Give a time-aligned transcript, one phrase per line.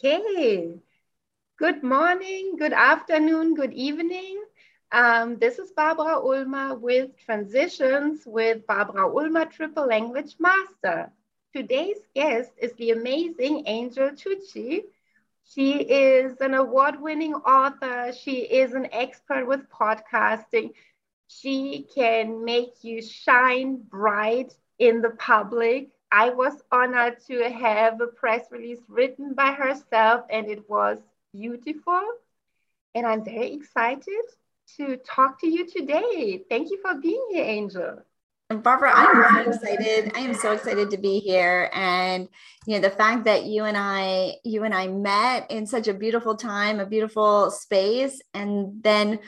[0.00, 0.78] Okay.
[1.58, 4.44] Good morning, good afternoon, good evening.
[4.92, 11.10] Um, this is Barbara Ulmer with Transitions with Barbara Ulmer Triple Language Master.
[11.52, 14.82] Today's guest is the amazing Angel Tuccy.
[15.42, 18.12] She is an award winning author.
[18.12, 20.74] She is an expert with podcasting.
[21.26, 28.06] She can make you shine bright in the public I was honored to have a
[28.06, 30.98] press release written by herself, and it was
[31.32, 32.02] beautiful.
[32.94, 34.24] And I'm very excited
[34.76, 36.42] to talk to you today.
[36.48, 38.02] Thank you for being here, Angel.
[38.50, 40.12] Barbara, I'm so excited.
[40.14, 41.68] I am so excited to be here.
[41.74, 42.28] And
[42.66, 45.92] you know, the fact that you and I, you and I met in such a
[45.92, 49.18] beautiful time, a beautiful space, and then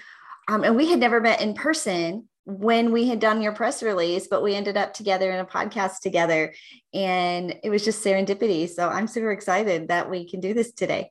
[0.48, 4.26] um, and we had never met in person when we had done your press release,
[4.26, 6.52] but we ended up together in a podcast together.
[6.94, 8.68] And it was just serendipity.
[8.68, 11.10] So I'm super excited that we can do this today.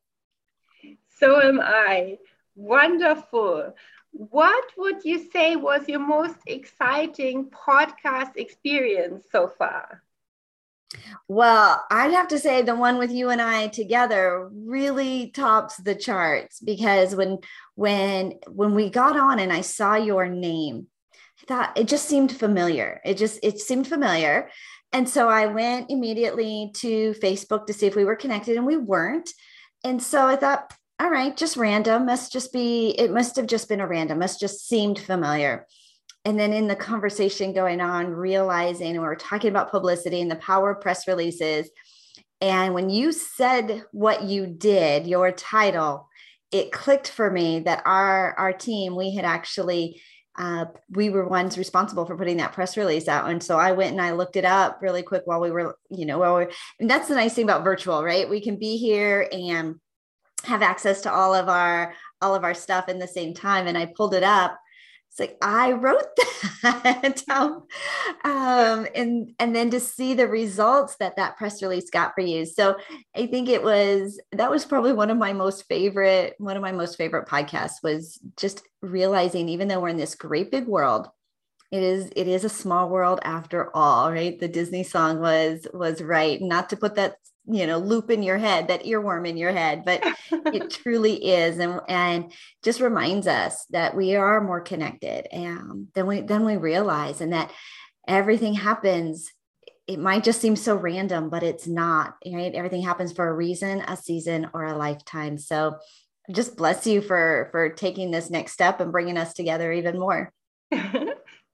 [1.20, 2.18] So am I.
[2.56, 3.76] Wonderful.
[4.12, 10.04] What would you say was your most exciting podcast experience so far?
[11.28, 15.94] Well, I'd have to say the one with you and I together really tops the
[15.94, 17.40] charts because when
[17.76, 20.88] when when we got on and I saw your name
[21.42, 23.02] I thought it just seemed familiar.
[23.06, 24.50] It just it seemed familiar.
[24.92, 28.78] And so I went immediately to Facebook to see if we were connected and we
[28.78, 29.30] weren't.
[29.84, 33.70] And so I thought, all right, just random, must just be, it must have just
[33.70, 35.66] been a random, must just seemed familiar.
[36.26, 40.36] And then in the conversation going on, realizing we were talking about publicity and the
[40.36, 41.70] power of press releases.
[42.42, 46.10] And when you said what you did, your title,
[46.52, 50.02] it clicked for me that our our team, we had actually
[50.38, 53.30] uh, we were ones responsible for putting that press release out.
[53.30, 56.06] And so I went and I looked it up really quick while we were, you
[56.06, 56.48] know, while we
[56.80, 58.30] and that's the nice thing about virtual, right?
[58.30, 59.76] We can be here and
[60.46, 63.68] have access to all of our all of our stuff in the same time.
[63.68, 64.58] And I pulled it up
[65.10, 66.04] it's like I wrote
[66.64, 67.64] that, um,
[68.24, 72.46] um, and and then to see the results that that press release got for you.
[72.46, 72.78] So
[73.16, 76.72] I think it was that was probably one of my most favorite one of my
[76.72, 81.10] most favorite podcasts was just realizing even though we're in this great big world,
[81.72, 84.40] it is it is a small world after all, right?
[84.40, 86.40] The Disney song was was right.
[86.42, 87.16] Not to put that
[87.52, 90.02] you know loop in your head that earworm in your head but
[90.54, 92.32] it truly is and and
[92.64, 97.22] just reminds us that we are more connected um, and then we then we realize
[97.22, 97.52] and that
[98.08, 99.32] everything happens
[99.90, 102.54] it might just seem so random but it's not right?
[102.54, 105.38] Everything happens for a reason a season or a lifetime.
[105.38, 105.78] So
[106.32, 110.32] just bless you for for taking this next step and bringing us together even more.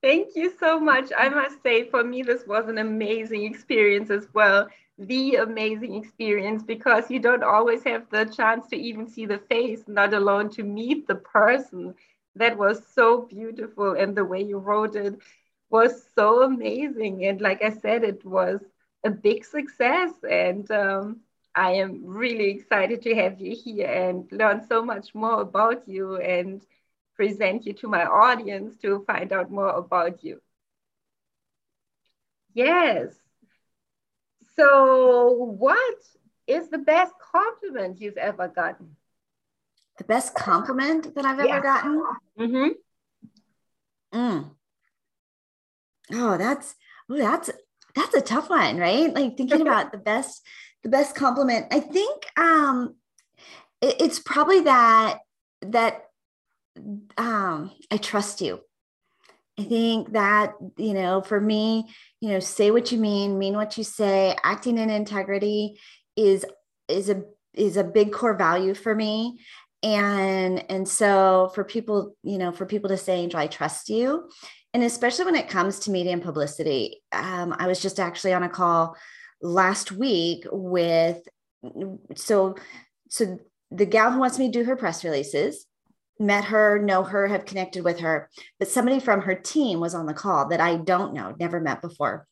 [0.02, 1.12] Thank you so much.
[1.18, 4.68] I must say, for me, this was an amazing experience as well
[4.98, 9.84] the amazing experience because you don't always have the chance to even see the face,
[9.88, 11.96] not alone to meet the person.
[12.36, 13.94] That was so beautiful.
[13.94, 15.16] And the way you wrote it
[15.70, 17.26] was so amazing.
[17.26, 18.62] And like I said, it was
[19.04, 20.12] a big success.
[20.30, 21.22] And um,
[21.56, 26.18] I am really excited to have you here and learn so much more about you
[26.18, 26.66] and
[27.16, 30.42] present you to my audience to find out more about you.
[32.54, 33.25] Yes.
[34.58, 35.96] So, what
[36.48, 38.96] is the best compliment you've ever gotten?
[39.98, 42.04] The best compliment that I've ever gotten?
[42.40, 42.68] Mm-hmm.
[44.18, 44.52] Mm.
[46.14, 46.76] Oh, that's
[47.10, 47.50] oh, that's
[47.96, 49.14] that's a tough one, right?
[49.14, 50.42] Like thinking about the best
[50.84, 51.68] the best compliment.
[51.72, 52.96] I think um
[53.82, 55.20] it, it's probably that
[55.62, 56.06] that
[57.18, 58.62] um I trust you.
[59.58, 61.88] I think that, you know, for me,
[62.20, 65.80] you know, say what you mean, mean what you say, acting in integrity
[66.16, 66.46] is
[66.88, 67.24] is a
[67.54, 69.40] is a big core value for me.
[69.82, 74.30] And and so for people, you know, for people to say, Angel, I trust you.
[74.74, 77.02] And especially when it comes to media and publicity.
[77.14, 78.98] Um, I was just actually on a call
[79.42, 81.22] last week with
[82.16, 82.56] so
[83.10, 83.40] so
[83.72, 85.66] the gal who wants me to do her press releases
[86.20, 88.30] met her, know her, have connected with her,
[88.60, 91.82] but somebody from her team was on the call that I don't know, never met
[91.82, 92.28] before.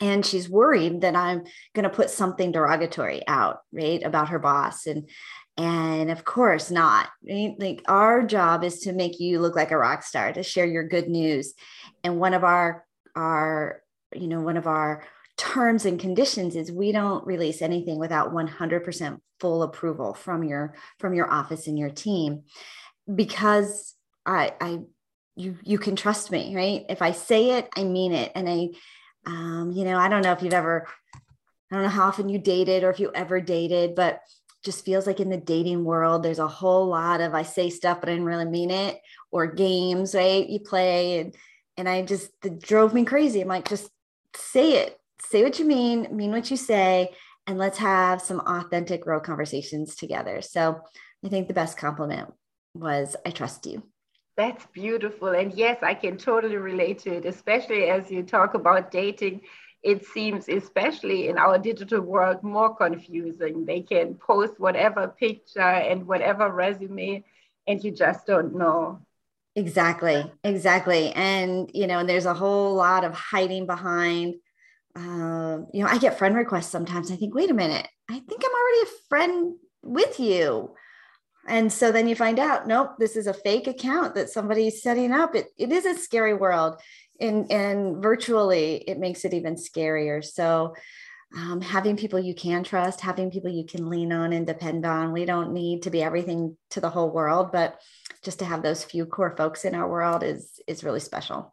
[0.00, 1.44] And she's worried that I'm
[1.74, 4.86] going to put something derogatory out, right, about her boss.
[4.86, 5.08] And
[5.56, 7.08] and of course not.
[7.28, 7.54] Right?
[7.58, 10.88] Like our job is to make you look like a rock star, to share your
[10.88, 11.54] good news.
[12.02, 13.82] And one of our our
[14.14, 15.04] you know one of our
[15.36, 21.14] terms and conditions is we don't release anything without 100% full approval from your from
[21.14, 22.42] your office and your team
[23.12, 24.78] because i i
[25.34, 28.68] you you can trust me right if i say it i mean it and i
[29.26, 30.86] um you know i don't know if you've ever
[31.16, 34.20] i don't know how often you dated or if you ever dated but
[34.62, 38.00] just feels like in the dating world, there's a whole lot of I say stuff,
[38.00, 39.00] but I didn't really mean it,
[39.30, 40.48] or games, right?
[40.48, 41.34] You play and
[41.76, 42.30] and I just
[42.60, 43.40] drove me crazy.
[43.40, 43.90] I'm like, just
[44.36, 44.98] say it,
[45.28, 47.10] say what you mean, mean what you say,
[47.46, 50.40] and let's have some authentic, real conversations together.
[50.42, 50.80] So
[51.24, 52.32] I think the best compliment
[52.74, 53.82] was, I trust you.
[54.36, 55.28] That's beautiful.
[55.28, 59.42] And yes, I can totally relate to it, especially as you talk about dating.
[59.82, 63.66] It seems, especially in our digital world, more confusing.
[63.66, 67.24] They can post whatever picture and whatever resume,
[67.66, 69.00] and you just don't know.
[69.54, 71.12] Exactly, exactly.
[71.12, 74.36] And, you know, and there's a whole lot of hiding behind.
[74.94, 77.10] Uh, you know, I get friend requests sometimes.
[77.10, 80.74] I think, wait a minute, I think I'm already a friend with you.
[81.46, 85.12] And so then you find out nope this is a fake account that somebody's setting
[85.12, 85.34] up.
[85.34, 86.80] It, it is a scary world
[87.20, 90.24] and and virtually it makes it even scarier.
[90.24, 90.74] So
[91.36, 95.12] um, having people you can trust having people you can lean on and depend on.
[95.12, 97.80] We don't need to be everything to the whole world but
[98.22, 101.52] just to have those few core folks in our world is is really special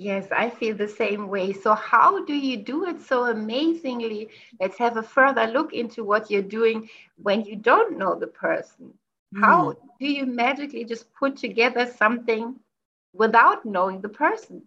[0.00, 1.52] Yes, I feel the same way.
[1.52, 4.30] So, how do you do it so amazingly?
[4.58, 8.94] Let's have a further look into what you're doing when you don't know the person.
[9.38, 9.88] How hmm.
[10.00, 12.56] do you magically just put together something
[13.12, 14.62] without knowing the person?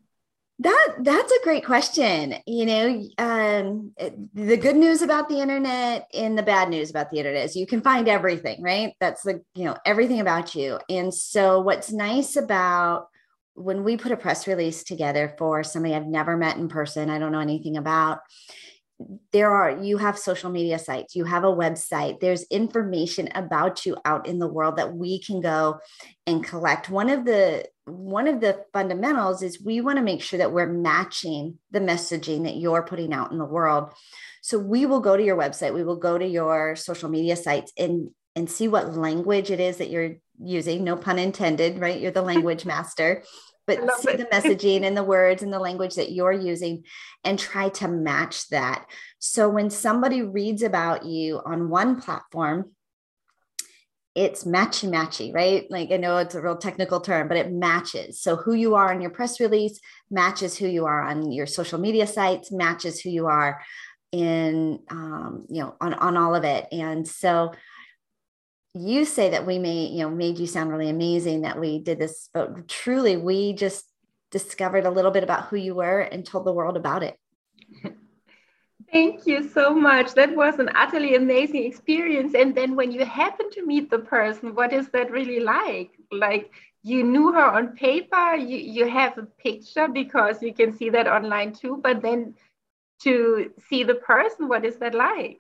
[0.59, 2.35] That that's a great question.
[2.45, 3.93] You know, um,
[4.35, 7.65] the good news about the internet and the bad news about the internet is you
[7.65, 8.93] can find everything, right?
[8.99, 10.77] That's the you know everything about you.
[10.89, 13.07] And so, what's nice about
[13.55, 17.19] when we put a press release together for somebody I've never met in person, I
[17.19, 18.19] don't know anything about,
[19.31, 23.97] there are you have social media sites you have a website there's information about you
[24.05, 25.79] out in the world that we can go
[26.27, 26.89] and collect.
[26.89, 30.71] One of the one of the fundamentals is we want to make sure that we're
[30.71, 33.91] matching the messaging that you're putting out in the world.
[34.41, 37.73] So we will go to your website we will go to your social media sites
[37.77, 42.11] and and see what language it is that you're using no pun intended right you're
[42.11, 43.23] the language master
[43.65, 44.17] but see it.
[44.17, 46.83] the messaging and the words and the language that you're using
[47.23, 48.85] and try to match that.
[49.19, 52.71] So when somebody reads about you on one platform,
[54.15, 55.65] it's matchy matchy, right?
[55.71, 58.21] Like I know it's a real technical term, but it matches.
[58.21, 59.79] So who you are in your press release
[60.11, 63.61] matches who you are on your social media sites, matches who you are
[64.11, 66.67] in, um, you know, on on all of it.
[66.71, 67.53] And so
[68.73, 71.99] you say that we may, you know, made you sound really amazing that we did
[71.99, 73.85] this, but truly we just
[74.31, 77.17] discovered a little bit about who you were and told the world about it.
[78.91, 80.13] Thank you so much.
[80.13, 82.33] That was an utterly amazing experience.
[82.35, 85.91] And then when you happen to meet the person, what is that really like?
[86.11, 86.51] Like
[86.83, 91.07] you knew her on paper, you, you have a picture because you can see that
[91.07, 92.35] online too, but then
[93.01, 95.39] to see the person, what is that like?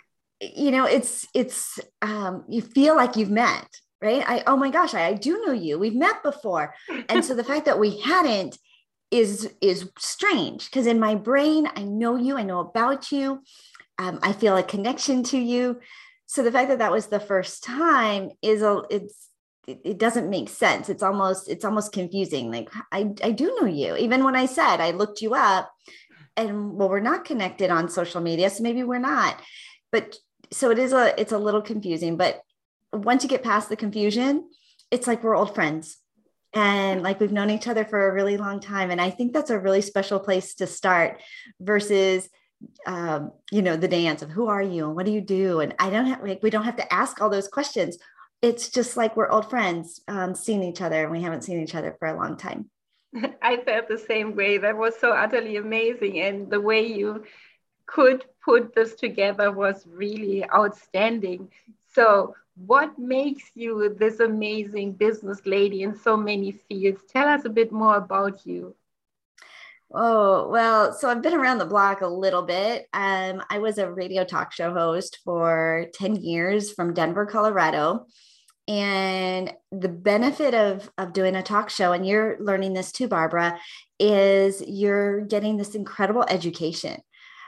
[0.55, 3.67] You know it's it's um you feel like you've met
[4.03, 4.23] right?
[4.27, 5.79] I oh my gosh I, I do know you.
[5.79, 6.75] We've met before.
[7.07, 8.57] And so the fact that we hadn't
[9.09, 13.41] is is strange because in my brain i know you i know about you.
[13.97, 15.79] Um, i feel a connection to you.
[16.25, 19.29] So the fact that that was the first time is a it's
[19.65, 20.89] it, it doesn't make sense.
[20.89, 22.51] It's almost it's almost confusing.
[22.51, 23.95] Like i i do know you.
[23.95, 25.71] Even when i said i looked you up
[26.35, 29.39] and well we're not connected on social media so maybe we're not.
[29.91, 30.17] But
[30.53, 32.41] so it is a it's a little confusing but
[32.91, 34.47] once you get past the confusion
[34.91, 35.97] it's like we're old friends
[36.53, 38.91] and like we've known each other for a really long time.
[38.91, 41.21] And i think that's a really special place to start
[41.59, 42.29] versus
[42.85, 45.59] um, you know the dance of who are you and what do you do?
[45.59, 47.97] And i don't have like we don't have to ask all those questions.
[48.41, 51.75] It's just like we're old friends um, seeing each other and we haven't seen each
[51.75, 52.69] other for a long time.
[53.41, 54.57] I felt the same way.
[54.57, 56.19] That was so utterly amazing.
[56.19, 57.23] And the way you
[57.93, 61.49] could put this together was really outstanding.
[61.93, 67.01] So, what makes you this amazing business lady in so many fields?
[67.07, 68.75] Tell us a bit more about you.
[69.91, 72.87] Oh, well, so I've been around the block a little bit.
[72.93, 78.07] Um, I was a radio talk show host for 10 years from Denver, Colorado.
[78.67, 83.59] And the benefit of, of doing a talk show, and you're learning this too, Barbara,
[83.99, 87.01] is you're getting this incredible education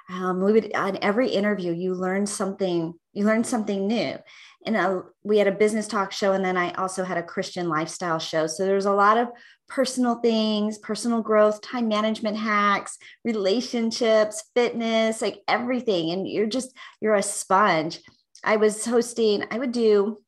[0.10, 4.18] um, we would on every interview you learn something you learn something new.
[4.66, 7.70] And uh, we had a business talk show and then i also had a christian
[7.70, 8.48] lifestyle show.
[8.48, 9.30] So there's a lot of
[9.68, 16.12] personal things personal growth time management hacks relationships fitness like everything.
[16.12, 18.00] And you're just you're a sponge.
[18.44, 20.22] I was hosting i would do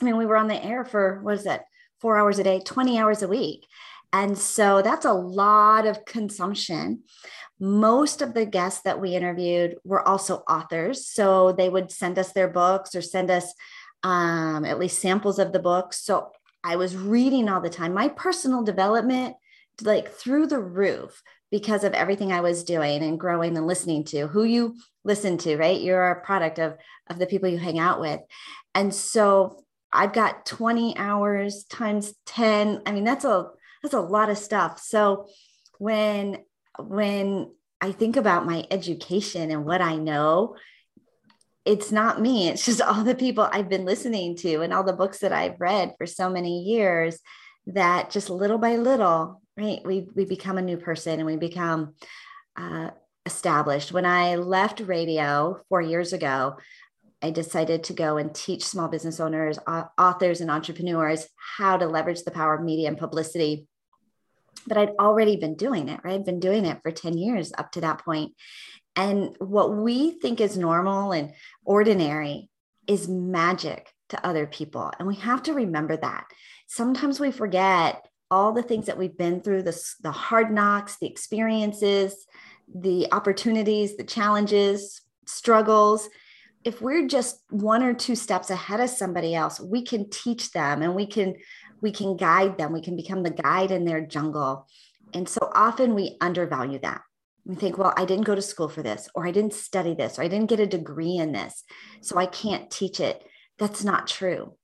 [0.00, 1.66] i mean we were on the air for what is that
[2.00, 3.66] four hours a day 20 hours a week.
[4.12, 7.02] And so that's a lot of consumption.
[7.58, 11.06] Most of the guests that we interviewed were also authors.
[11.06, 13.54] So they would send us their books or send us
[14.02, 16.02] um, at least samples of the books.
[16.02, 16.32] So
[16.62, 17.94] I was reading all the time.
[17.94, 19.36] My personal development,
[19.82, 24.26] like through the roof, because of everything I was doing and growing and listening to
[24.26, 25.80] who you listen to, right?
[25.80, 26.76] You're a product of,
[27.08, 28.20] of the people you hang out with.
[28.74, 32.82] And so I've got 20 hours times 10.
[32.84, 33.46] I mean, that's a
[33.82, 34.80] that's a lot of stuff.
[34.80, 35.28] So
[35.78, 36.38] when
[36.78, 40.56] when I think about my education and what I know,
[41.64, 42.48] it's not me.
[42.48, 45.60] It's just all the people I've been listening to and all the books that I've
[45.60, 47.18] read for so many years
[47.66, 51.94] that just little by little, right, we, we become a new person and we become
[52.56, 52.90] uh,
[53.26, 53.92] established.
[53.92, 56.56] When I left radio four years ago,
[57.20, 62.22] I decided to go and teach small business owners, authors, and entrepreneurs how to leverage
[62.22, 63.66] the power of media and publicity.
[64.66, 66.14] But I'd already been doing it, right?
[66.14, 68.32] I'd been doing it for 10 years up to that point.
[68.94, 71.32] And what we think is normal and
[71.64, 72.48] ordinary
[72.86, 74.90] is magic to other people.
[74.98, 76.26] And we have to remember that.
[76.66, 81.06] Sometimes we forget all the things that we've been through the, the hard knocks, the
[81.06, 82.26] experiences,
[82.74, 86.08] the opportunities, the challenges, struggles
[86.64, 90.82] if we're just one or two steps ahead of somebody else we can teach them
[90.82, 91.36] and we can
[91.80, 92.72] we can guide them.
[92.72, 94.66] We can become the guide in their jungle.
[95.14, 97.02] And so often we undervalue that.
[97.44, 100.18] We think well i didn't go to school for this or i didn't study this
[100.18, 101.62] or i didn't get a degree in this
[102.00, 103.22] so i can't teach it.
[103.56, 104.56] That's not true.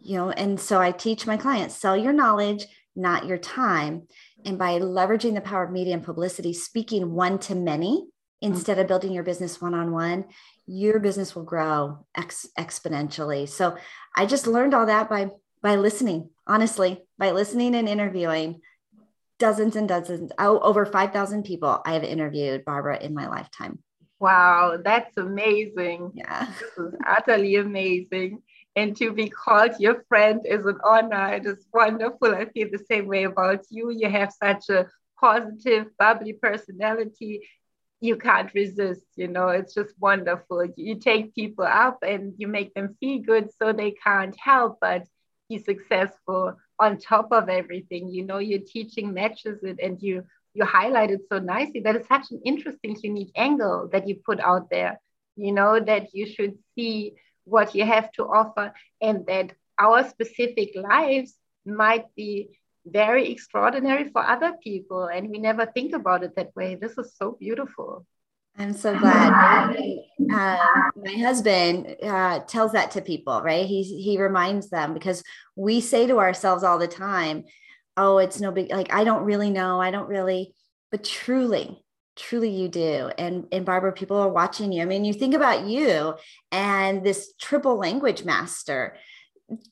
[0.00, 4.08] You know and so i teach my clients sell your knowledge not your time.
[4.44, 8.06] And by leveraging the power of media and publicity speaking one to many
[8.40, 10.24] instead of building your business one on one,
[10.66, 13.48] your business will grow ex- exponentially.
[13.48, 13.76] So
[14.16, 15.30] I just learned all that by
[15.66, 18.60] by listening, honestly, by listening and interviewing
[19.40, 23.80] dozens and dozens, oh, over 5,000 people I have interviewed, Barbara, in my lifetime.
[24.20, 26.12] Wow, that's amazing.
[26.14, 26.46] Yeah.
[26.60, 28.42] This is utterly amazing.
[28.76, 31.34] And to be called your friend is an honor.
[31.34, 32.32] It is wonderful.
[32.32, 33.90] I feel the same way about you.
[33.90, 34.86] You have such a
[35.20, 37.42] positive, bubbly personality
[38.00, 42.74] you can't resist you know it's just wonderful you take people up and you make
[42.74, 45.06] them feel good so they can't help but
[45.48, 48.08] be successful on top of everything.
[48.08, 50.24] You know your teaching matches it and you
[50.54, 54.40] you highlight it so nicely that is such an interesting unique angle that you put
[54.40, 54.98] out there
[55.36, 57.12] you know that you should see
[57.44, 61.34] what you have to offer and that our specific lives
[61.64, 62.48] might be
[62.84, 65.06] very extraordinary for other people.
[65.06, 66.76] And we never think about it that way.
[66.76, 68.06] This is so beautiful
[68.58, 69.66] i'm so glad.
[70.32, 70.56] Uh,
[70.96, 73.66] my husband uh, tells that to people right?
[73.66, 75.22] He, he reminds them because
[75.54, 77.44] we say to ourselves all the time
[77.96, 79.80] oh it's no big like i don't really know.
[79.80, 80.52] I don't really
[80.90, 81.82] but truly
[82.16, 83.10] truly you do.
[83.18, 84.82] And and barbara people are watching you.
[84.82, 86.14] I mean you think about you
[86.50, 88.96] and this triple language master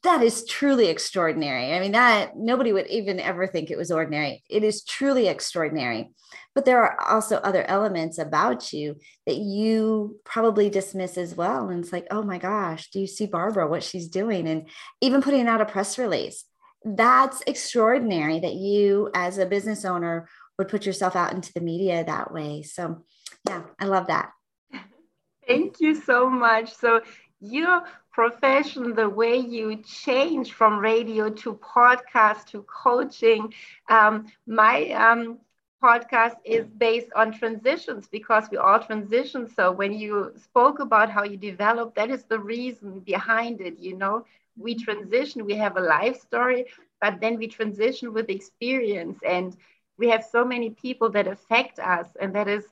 [0.02, 1.74] that is truly extraordinary.
[1.74, 4.44] I mean, that nobody would even ever think it was ordinary.
[4.48, 6.10] It is truly extraordinary.
[6.54, 11.68] But there are also other elements about you that you probably dismiss as well.
[11.68, 14.46] And it's like, oh my gosh, do you see Barbara, what she's doing?
[14.46, 14.68] And
[15.00, 16.44] even putting out a press release.
[16.84, 20.28] That's extraordinary that you, as a business owner,
[20.58, 22.62] would put yourself out into the media that way.
[22.62, 23.04] So,
[23.48, 24.30] yeah, I love that.
[25.48, 26.72] Thank you so much.
[26.74, 27.00] So,
[27.40, 27.82] your
[28.14, 33.52] profession, the way you change from radio to podcast to coaching.
[33.88, 35.38] Um, my um,
[35.83, 39.49] podcast is based on transitions because we all transition.
[39.49, 43.78] So when you spoke about how you develop, that is the reason behind it.
[43.78, 44.25] You know,
[44.56, 46.66] we transition, we have a life story,
[47.00, 49.18] but then we transition with experience.
[49.26, 49.56] And
[49.99, 52.64] we have so many people that affect us, and that is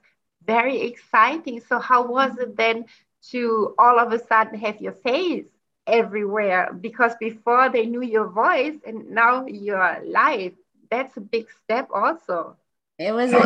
[0.46, 1.60] very exciting.
[1.60, 2.86] So, how was it then
[3.30, 5.44] to all of a sudden have your face
[5.86, 10.52] everywhere because before they knew your voice and now your life.
[10.90, 12.56] That's a big step also
[12.98, 13.38] it was a,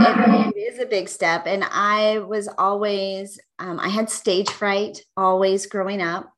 [0.54, 5.66] it, is a big step and i was always um, i had stage fright always
[5.66, 6.32] growing up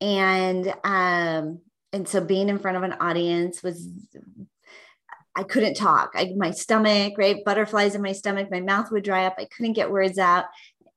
[0.00, 1.60] and um
[1.92, 3.88] and so being in front of an audience was
[5.36, 6.12] I couldn't talk.
[6.14, 7.44] I, my stomach, right?
[7.44, 8.52] Butterflies in my stomach.
[8.52, 9.34] My mouth would dry up.
[9.36, 10.44] I couldn't get words out.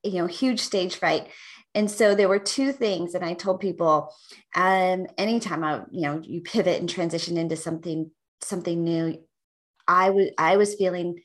[0.03, 1.27] You know, huge stage fright.
[1.77, 4.11] And so there were two things and I told people,
[4.55, 8.09] um, anytime I, you know, you pivot and transition into something,
[8.41, 9.19] something new,
[9.87, 11.21] I was, I was feeling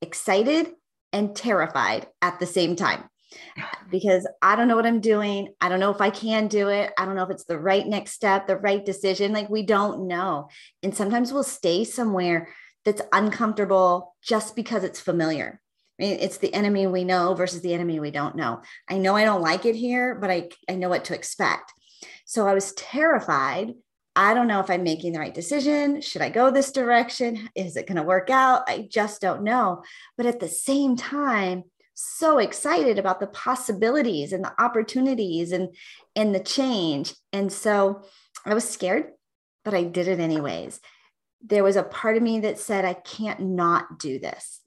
[0.00, 0.68] excited
[1.12, 3.02] and terrified at the same time
[3.90, 5.54] because I don't know what I'm doing.
[5.60, 6.92] I don't know if I can do it.
[6.96, 9.32] I don't know if it's the right next step, the right decision.
[9.32, 10.50] Like we don't know.
[10.84, 12.54] And sometimes we'll stay somewhere
[12.84, 15.60] that's uncomfortable just because it's familiar.
[16.00, 18.62] Mean, it's the enemy we know versus the enemy we don't know.
[18.88, 21.74] I know I don't like it here, but I, I know what to expect.
[22.24, 23.74] So I was terrified.
[24.16, 26.00] I don't know if I'm making the right decision.
[26.00, 27.50] Should I go this direction?
[27.54, 28.62] Is it going to work out?
[28.66, 29.82] I just don't know.
[30.16, 35.76] But at the same time, so excited about the possibilities and the opportunities and
[36.16, 37.14] and the change.
[37.30, 38.04] And so
[38.46, 39.10] I was scared,
[39.66, 40.80] but I did it anyways.
[41.42, 44.59] There was a part of me that said I can't not do this.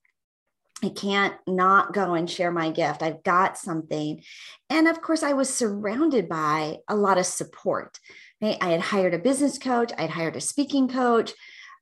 [0.84, 3.02] I can't not go and share my gift.
[3.02, 4.22] I've got something.
[4.70, 8.00] And of course, I was surrounded by a lot of support.
[8.42, 11.32] I had hired a business coach, I had hired a speaking coach.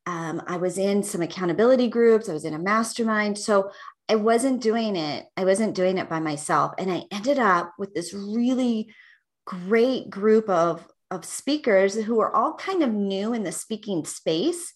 [0.06, 3.36] Um, I was in some accountability groups, I was in a mastermind.
[3.38, 3.72] So
[4.08, 5.26] I wasn't doing it.
[5.36, 6.72] I wasn't doing it by myself.
[6.78, 8.94] And I ended up with this really
[9.46, 14.72] great group of, of speakers who were all kind of new in the speaking space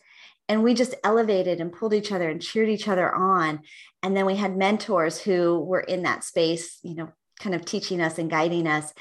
[0.49, 3.61] and we just elevated and pulled each other and cheered each other on
[4.03, 8.01] and then we had mentors who were in that space you know kind of teaching
[8.01, 8.93] us and guiding us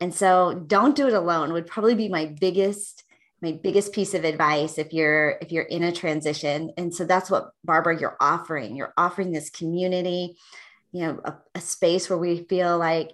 [0.00, 3.04] and so don't do it alone would probably be my biggest
[3.42, 7.30] my biggest piece of advice if you're if you're in a transition and so that's
[7.30, 10.36] what barbara you're offering you're offering this community
[10.92, 13.10] you know a, a space where we feel like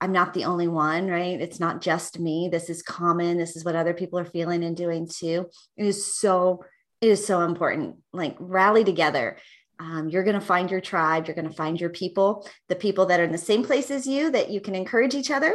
[0.00, 1.40] I'm not the only one, right?
[1.40, 2.48] It's not just me.
[2.50, 3.38] This is common.
[3.38, 5.48] This is what other people are feeling and doing too.
[5.76, 6.64] It is so
[7.02, 7.96] is so important.
[8.12, 9.38] Like rally together.
[9.78, 11.26] Um, you're going to find your tribe.
[11.26, 14.06] You're going to find your people, the people that are in the same place as
[14.06, 15.54] you that you can encourage each other.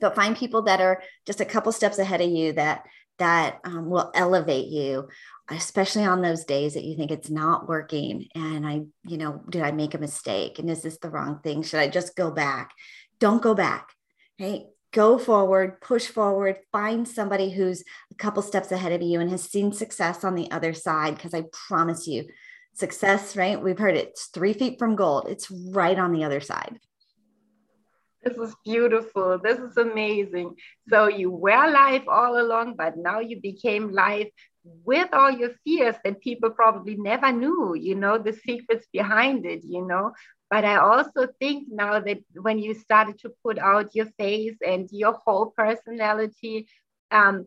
[0.00, 2.84] But find people that are just a couple steps ahead of you that
[3.18, 5.08] that um, will elevate you,
[5.50, 8.26] especially on those days that you think it's not working.
[8.34, 10.58] And I, you know, did I make a mistake?
[10.58, 11.62] And is this the wrong thing?
[11.62, 12.72] Should I just go back?
[13.20, 13.90] Don't go back.
[14.40, 14.62] Right?
[14.92, 19.42] Go forward, push forward, find somebody who's a couple steps ahead of you and has
[19.42, 21.14] seen success on the other side.
[21.16, 22.28] Because I promise you,
[22.74, 23.60] success, right?
[23.60, 26.78] We've heard it, it's three feet from gold, it's right on the other side.
[28.24, 29.40] This is beautiful.
[29.42, 30.54] This is amazing.
[30.88, 34.28] So you were live all along, but now you became live
[34.64, 39.62] with all your fears that people probably never knew, you know, the secrets behind it,
[39.64, 40.12] you know.
[40.50, 44.88] But I also think now that when you started to put out your face and
[44.92, 46.66] your whole personality,
[47.10, 47.46] um,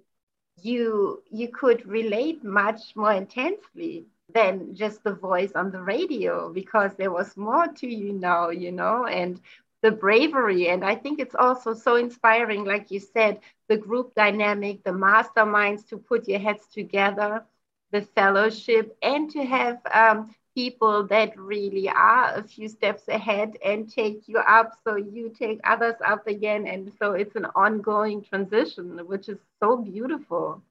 [0.62, 6.92] you you could relate much more intensely than just the voice on the radio because
[6.96, 9.40] there was more to you now, you know, and
[9.86, 10.70] the bravery.
[10.70, 15.88] And I think it's also so inspiring, like you said, the group dynamic, the masterminds
[15.90, 17.46] to put your heads together,
[17.92, 23.88] the fellowship, and to have um, people that really are a few steps ahead and
[23.88, 24.72] take you up.
[24.84, 26.66] So you take others up again.
[26.66, 30.64] And so it's an ongoing transition which is so beautiful.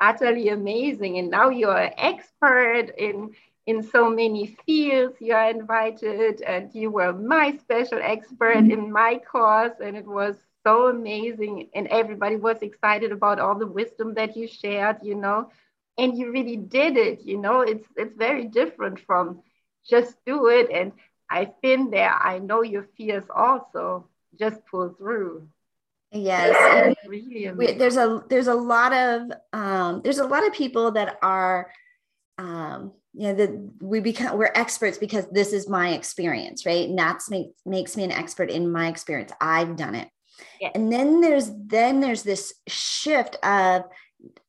[0.00, 1.18] Utterly amazing.
[1.18, 3.30] And now you're an expert in
[3.66, 8.70] in so many fields you are invited and you were my special expert mm-hmm.
[8.70, 13.66] in my course and it was so amazing and everybody was excited about all the
[13.66, 15.50] wisdom that you shared you know
[15.98, 19.42] and you really did it you know it's it's very different from
[19.88, 20.92] just do it and
[21.30, 24.06] i've been there i know your fears also
[24.38, 25.46] just pull through
[26.12, 30.90] yes really we, there's a there's a lot of um, there's a lot of people
[30.92, 31.70] that are
[32.38, 36.98] um, you know that we become we're experts because this is my experience right and
[36.98, 40.08] that's make, makes me an expert in my experience i've done it
[40.60, 40.70] yeah.
[40.74, 43.84] and then there's then there's this shift of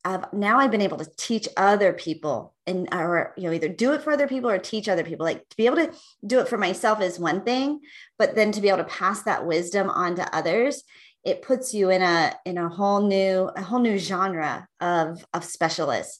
[0.04, 3.92] I've now I've been able to teach other people and or you know either do
[3.92, 5.24] it for other people or teach other people.
[5.24, 5.92] Like to be able to
[6.26, 7.80] do it for myself is one thing,
[8.18, 10.82] but then to be able to pass that wisdom on to others,
[11.24, 15.44] it puts you in a in a whole new a whole new genre of of
[15.44, 16.18] specialists.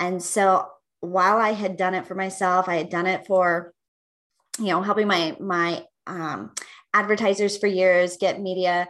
[0.00, 0.66] And so
[1.04, 3.72] while I had done it for myself, I had done it for
[4.58, 6.52] you know helping my my um,
[6.92, 8.88] advertisers for years get media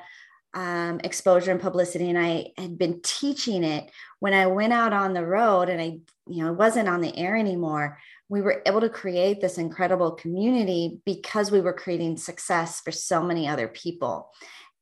[0.54, 2.08] um, exposure and publicity.
[2.10, 5.98] And i had been teaching it when i went out on the road and i
[6.26, 7.98] you know wasn't on the air anymore.
[8.28, 13.22] We were able to create this incredible community because we were creating success for so
[13.22, 14.30] many other people.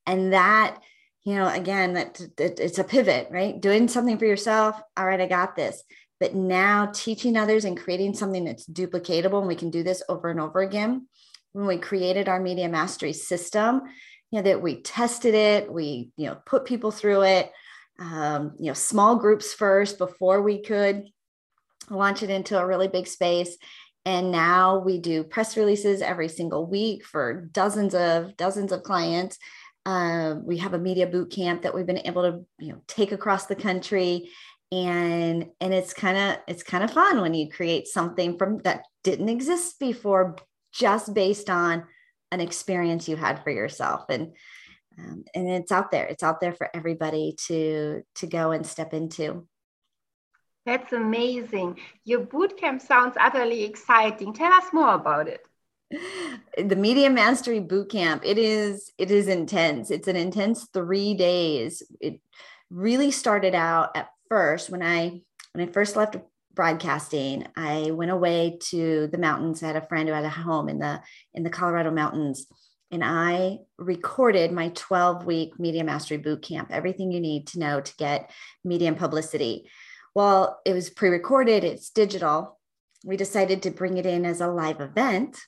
[0.06, 0.78] And that
[1.24, 3.60] you know again that, that it's a pivot right?
[3.60, 4.80] Doing something for yourself.
[4.96, 5.82] All right i got this
[6.22, 10.30] but now teaching others and creating something that's duplicatable and we can do this over
[10.30, 11.08] and over again
[11.50, 13.82] when we created our media mastery system
[14.30, 17.50] you know, that we tested it, we, you know, put people through it,
[17.98, 21.08] um, you know, small groups first before we could
[21.90, 23.58] launch it into a really big space.
[24.06, 29.38] And now we do press releases every single week for dozens of dozens of clients.
[29.84, 33.10] Uh, we have a media boot camp that we've been able to, you know, take
[33.10, 34.30] across the country
[34.72, 38.86] and and it's kind of it's kind of fun when you create something from that
[39.04, 40.36] didn't exist before
[40.72, 41.84] just based on
[42.32, 44.06] an experience you had for yourself.
[44.08, 44.32] And
[44.98, 46.06] um, and it's out there.
[46.06, 49.46] It's out there for everybody to to go and step into.
[50.64, 51.78] That's amazing.
[52.04, 54.32] Your boot camp sounds utterly exciting.
[54.32, 55.42] Tell us more about it.
[56.56, 59.90] The media mastery boot camp it is it is intense.
[59.90, 61.82] It's an intense three days.
[62.00, 62.20] It
[62.70, 65.20] really started out at first when i
[65.52, 66.16] when i first left
[66.54, 69.62] broadcasting i went away to the mountains.
[69.62, 71.02] I had a friend who had a home in the
[71.34, 72.46] in the colorado mountains.
[72.90, 77.82] And i recorded my 12 week media mastery boot camp everything you need to know
[77.82, 78.30] to get
[78.64, 79.68] media and publicity.
[80.14, 82.58] Well it was pre-recorded it's digital.
[83.04, 85.38] We decided to bring it in as a live event.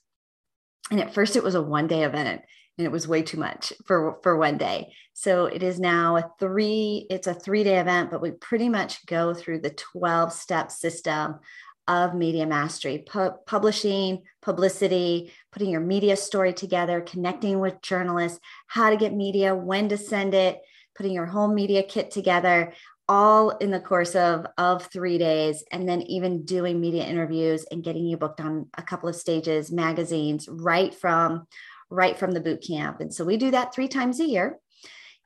[0.90, 2.42] And at first, it was a one day event
[2.78, 4.92] and it was way too much for for one day.
[5.12, 9.04] So it is now a three it's a three day event but we pretty much
[9.06, 11.38] go through the 12 step system
[11.86, 18.88] of media mastery pu- publishing publicity putting your media story together connecting with journalists how
[18.88, 20.60] to get media when to send it
[20.96, 22.72] putting your whole media kit together
[23.06, 27.84] all in the course of of three days and then even doing media interviews and
[27.84, 31.46] getting you booked on a couple of stages magazines right from
[31.94, 33.00] right from the boot camp.
[33.00, 34.58] And so we do that three times a year.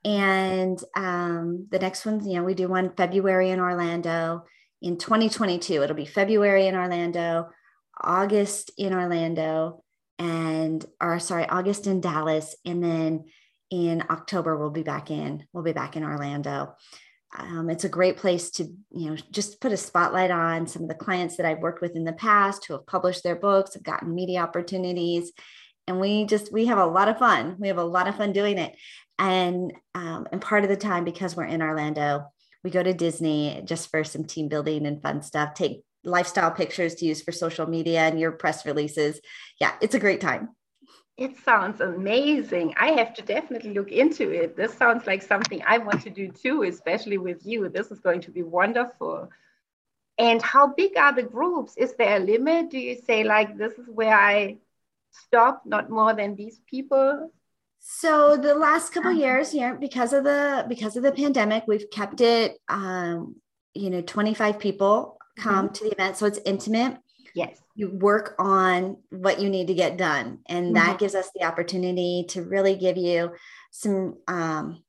[0.05, 4.45] And um, the next one you know we do one february in orlando.
[4.81, 7.49] In 2022 it'll be february in orlando
[8.01, 9.83] august in orlando
[10.17, 12.55] and or sorry august in dallas.
[12.65, 13.25] And then
[13.69, 16.75] in october we'll be back in we'll be back in orlando.
[17.37, 20.87] Um, it's a great place to you know just put a spotlight on some of
[20.89, 23.83] the clients that i've worked with in the past who have published their books have
[23.83, 25.31] gotten media opportunities
[25.89, 28.31] and we just we have a lot of fun we have a lot of fun
[28.31, 28.75] doing it
[29.17, 32.25] and um, and part of the time because we're in orlando
[32.63, 36.95] we go to disney just for some team building and fun stuff take lifestyle pictures
[36.95, 39.19] to use for social media and your press releases
[39.59, 40.49] yeah it's a great time
[41.17, 42.75] it sounds amazing.
[42.79, 44.55] I have to definitely look into it.
[44.55, 47.67] This sounds like something I want to do too, especially with you.
[47.67, 49.27] This is going to be wonderful.
[50.17, 51.75] And how big are the groups?
[51.75, 52.69] Is there a limit?
[52.69, 54.59] Do you say, like, this is where I
[55.11, 57.31] stop, not more than these people?
[57.79, 62.19] So the last couple years, yeah, because of the because of the pandemic, we've kept
[62.21, 63.35] it um,
[63.73, 65.73] you know, 25 people come mm-hmm.
[65.73, 66.17] to the event.
[66.17, 66.97] So it's intimate
[67.33, 67.59] Yes.
[67.75, 70.39] You work on what you need to get done.
[70.47, 70.73] And mm-hmm.
[70.75, 73.31] that gives us the opportunity to really give you
[73.71, 74.83] some um,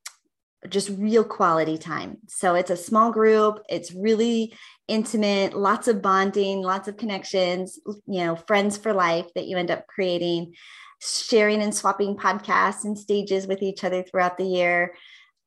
[0.69, 2.17] just real quality time.
[2.27, 4.53] So it's a small group, it's really
[4.91, 9.71] intimate, lots of bonding, lots of connections, you know, friends for life that you end
[9.71, 10.53] up creating,
[10.99, 14.93] sharing and swapping podcasts and stages with each other throughout the year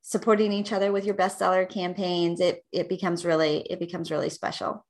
[0.07, 4.85] supporting each other with your bestseller campaigns it it becomes really it becomes really special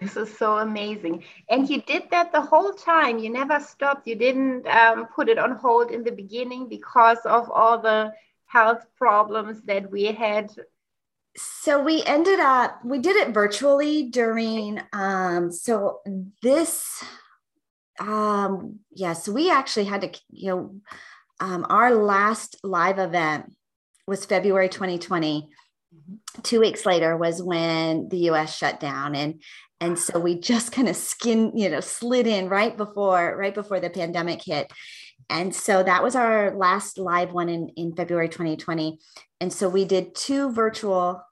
[0.00, 1.24] this is so amazing.
[1.50, 3.18] And you did that the whole time.
[3.18, 4.06] You never stopped.
[4.06, 8.12] You didn't um, put it on hold in the beginning because of all the
[8.46, 10.50] health problems that we had.
[11.62, 16.00] So we ended up, we did it virtually during, um, so
[16.42, 17.04] this,
[17.98, 20.74] um, yeah, so we actually had to, you know,
[21.40, 23.54] um, our last live event
[24.06, 25.48] was February 2020
[25.94, 26.42] mm-hmm.
[26.42, 29.42] two weeks later was when the us shut down and
[29.82, 33.80] and so we just kind of skin you know slid in right before right before
[33.80, 34.70] the pandemic hit.
[35.28, 38.98] And so that was our last live one in, in february 2020
[39.40, 41.22] and so we did two virtual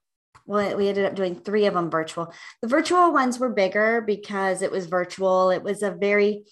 [0.48, 2.32] well we ended up doing three of them virtual.
[2.62, 5.50] The virtual ones were bigger because it was virtual.
[5.50, 6.44] It was a very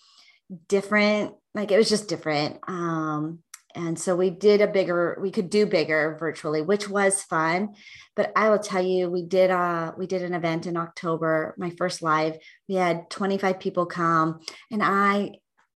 [0.68, 2.58] different like it was just different.
[2.68, 3.40] Um
[3.74, 7.74] and so we did a bigger we could do bigger virtually which was fun.
[8.14, 11.70] But i will tell you we did uh we did an event in october my
[11.70, 12.36] first live.
[12.68, 15.32] We had 25 people come and i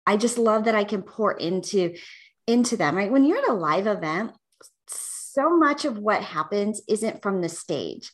[0.07, 1.95] i just love that i can pour into
[2.47, 2.97] into them.
[2.97, 3.11] Right?
[3.11, 4.33] When you're at a live event
[5.33, 8.13] so much of what happens isn't from the stage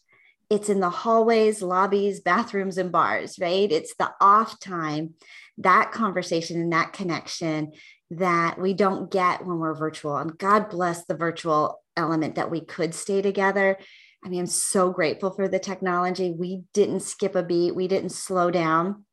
[0.49, 5.15] it's in the hallways lobbies bathrooms and bars right it's the off time
[5.59, 7.73] that conversation and that connection
[8.11, 10.17] that we don't get when we're virtual.
[10.17, 13.79] And God bless the virtual element that we could stay together.
[14.25, 16.31] I mean, I'm so grateful for the technology.
[16.31, 19.05] We didn't skip a beat, we didn't slow down,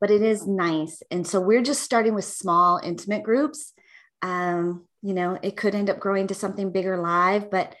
[0.00, 1.02] but it is nice.
[1.10, 3.72] And so we're just starting with small, intimate groups.
[4.22, 7.76] Um, you know, it could end up growing to something bigger live, but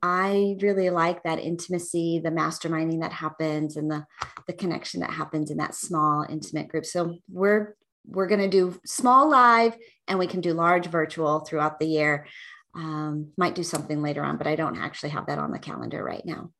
[0.00, 4.06] I really like that intimacy, the masterminding that happens and the
[4.46, 6.86] the connection that happens in that small intimate group.
[6.86, 7.74] So we're
[8.06, 12.26] we're going to do small live and we can do large virtual throughout the year.
[12.74, 16.02] Um, might do something later on, but I don't actually have that on the calendar
[16.02, 16.52] right now.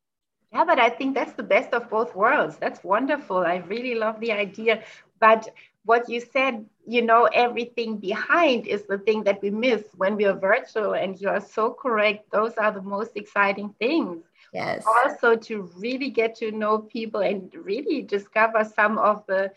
[0.51, 2.57] Yeah, but I think that's the best of both worlds.
[2.57, 3.37] That's wonderful.
[3.37, 4.83] I really love the idea.
[5.19, 5.47] But
[5.85, 10.25] what you said, you know, everything behind is the thing that we miss when we
[10.25, 10.93] are virtual.
[10.93, 12.31] And you are so correct.
[12.31, 14.23] Those are the most exciting things.
[14.51, 14.83] Yes.
[14.87, 19.51] Also, to really get to know people and really discover some of the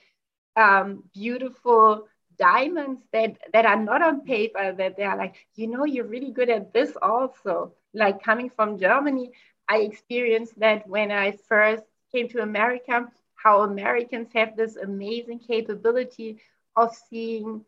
[0.56, 2.06] um, beautiful
[2.38, 6.32] diamonds that that are not on paper that they are like you know you're really
[6.32, 9.30] good at this also like coming from germany
[9.68, 16.38] i experienced that when i first came to america how americans have this amazing capability
[16.76, 17.64] of seeing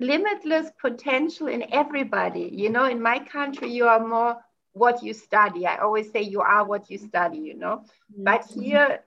[0.00, 4.36] limitless potential in everybody you know in my country you are more
[4.72, 8.24] what you study i always say you are what you study you know mm-hmm.
[8.24, 9.00] but here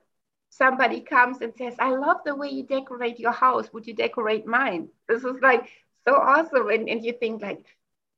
[0.50, 3.72] somebody comes and says, I love the way you decorate your house.
[3.72, 4.88] Would you decorate mine?
[5.08, 5.70] This is like
[6.06, 6.68] so awesome.
[6.68, 7.64] And, and you think like,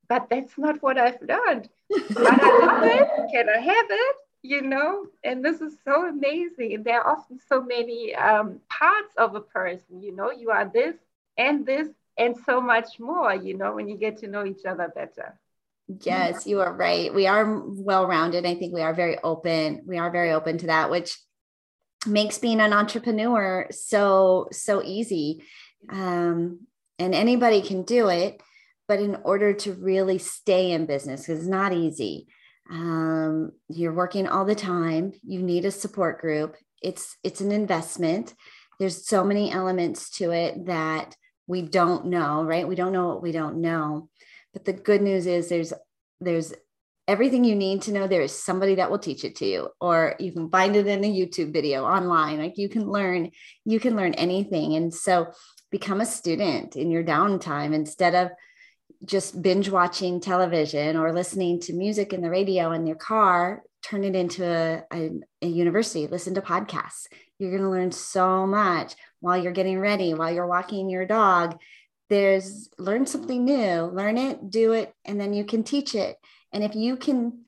[0.09, 1.69] but that's not what I've learned.
[1.89, 3.09] but I love it.
[3.33, 4.17] Can I have it?
[4.43, 6.75] You know, and this is so amazing.
[6.75, 10.65] And there are often so many um, parts of a person, you know, you are
[10.65, 10.97] this
[11.37, 14.91] and this and so much more, you know, when you get to know each other
[14.95, 15.39] better.
[16.03, 17.13] Yes, you are right.
[17.13, 18.47] We are well rounded.
[18.47, 19.83] I think we are very open.
[19.87, 21.19] We are very open to that, which
[22.07, 25.45] makes being an entrepreneur so so easy
[25.91, 26.61] um,
[26.99, 28.41] and anybody can do it
[28.89, 32.27] but in order to really stay in business it's not easy
[32.71, 35.13] um, you're working all the time.
[35.23, 36.57] You need a support group.
[36.81, 38.35] It's it's an investment.
[38.79, 41.15] There's so many elements to it that
[41.47, 42.67] we don't know right?
[42.67, 44.09] We don't know what we don't know.
[44.53, 45.73] But the good news is there's
[46.21, 46.55] there's
[47.09, 48.07] everything you need to know.
[48.07, 51.05] There is somebody that will teach it to you or you can find it in
[51.05, 52.39] a youtube video online.
[52.39, 53.33] Like you can learn
[53.65, 54.77] you can learn anything.
[54.77, 55.33] And so
[55.73, 58.31] become a student in your downtime instead of
[59.05, 64.05] just binge watching television or listening to music in the radio in your car turn
[64.05, 65.11] it into a, a,
[65.43, 67.07] a university listen to podcasts.
[67.39, 71.59] You're going to learn so much while you're getting ready while you're walking your dog.
[72.11, 76.17] There's learn something new learn it do it and then you can teach it.
[76.53, 77.45] And if you can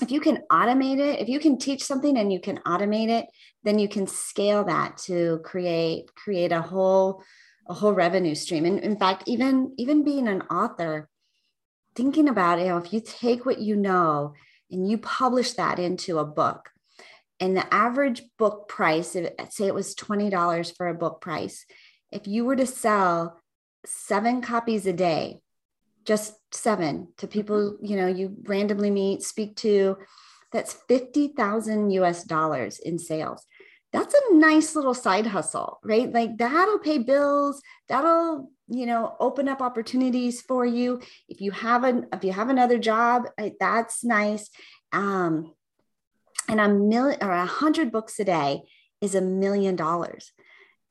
[0.00, 3.26] if you can automate it, if you can teach something and you can automate it,
[3.64, 7.22] then you can scale that to create create a whole
[7.68, 8.64] a whole revenue stream.
[8.64, 11.08] And in fact, even even being an author,
[11.94, 14.34] thinking about it, you know, if you take what you know
[14.70, 16.70] and you publish that into a book,
[17.40, 21.64] and the average book price, if, say it was $20 for a book price,
[22.10, 23.40] if you were to sell
[23.86, 25.40] seven copies a day,
[26.08, 27.84] just seven to people mm-hmm.
[27.84, 29.96] you know you randomly meet speak to
[30.50, 33.44] that's 50,000 US dollars in sales
[33.92, 36.12] that's a nice little side hustle right?
[36.12, 41.00] Like that'll pay bills that'll you know open up opportunities for you.
[41.28, 43.24] If you have an if you have another job
[43.60, 44.50] that's nice.
[44.92, 45.52] Um
[46.48, 48.62] and a million or a hundred books a day
[49.00, 50.32] is a million dollars.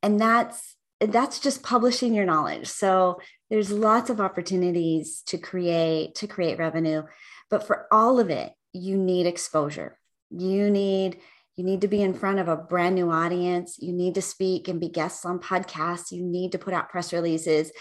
[0.02, 2.66] And that's that's just publishing your knowledge.
[2.66, 7.02] So there's lots of opportunities to create to create revenue.
[7.50, 9.98] But for all of it you need exposure.
[10.30, 11.20] You need
[11.58, 13.78] you need to be in front of a brand new audience.
[13.80, 16.12] You need to speak and be guests on podcasts.
[16.12, 17.72] You need to put out press releases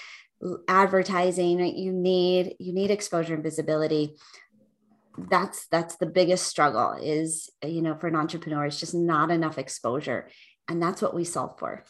[0.68, 1.60] advertising.
[1.60, 4.16] You need you need exposure and visibility.
[5.16, 9.60] That's that's the biggest struggle is you know for an entrepreneur it's just not enough
[9.60, 10.28] exposure.
[10.68, 11.84] And that's what we solve for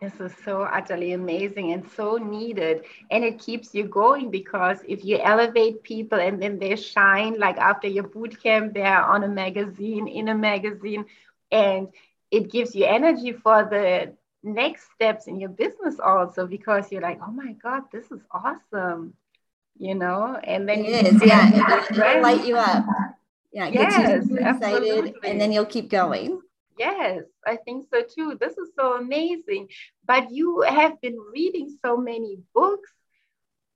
[0.00, 2.84] this is so utterly amazing and so needed.
[3.10, 7.56] And it keeps you going because if you elevate people and then they shine, like
[7.58, 11.06] after your boot camp, they're on a magazine, in a magazine,
[11.50, 11.88] and
[12.30, 17.20] it gives you energy for the next steps in your business also because you're like,
[17.26, 19.14] oh my God, this is awesome.
[19.76, 22.84] You know, and then it is, yeah, it'll light you up.
[23.52, 25.30] Yeah, it yes, gets you excited, absolutely.
[25.30, 26.40] and then you'll keep going.
[26.78, 28.36] Yes, I think so too.
[28.40, 29.68] This is so amazing.
[30.06, 32.90] But you have been reading so many books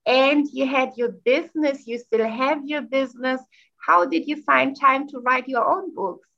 [0.07, 3.41] and you had your business, you still have your business.
[3.77, 6.29] How did you find time to write your own books?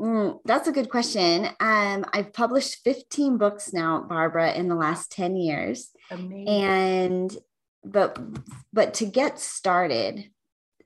[0.00, 1.46] Mm, that's a good question.
[1.60, 5.90] Um, I've published 15 books now, Barbara, in the last 10 years.
[6.10, 6.48] Amazing.
[6.48, 7.36] And
[7.84, 8.18] but
[8.72, 10.30] but to get started,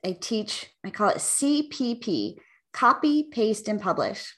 [0.05, 2.37] I teach, I call it CPP,
[2.77, 4.37] copy, paste, and publish.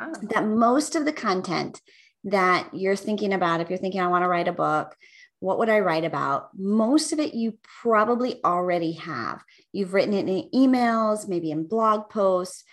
[0.00, 0.14] Uh-huh.
[0.30, 1.80] That most of the content
[2.24, 4.96] that you're thinking about, if you're thinking, I want to write a book,
[5.40, 6.50] what would I write about?
[6.56, 9.42] Most of it you probably already have.
[9.72, 12.64] You've written it in emails, maybe in blog posts,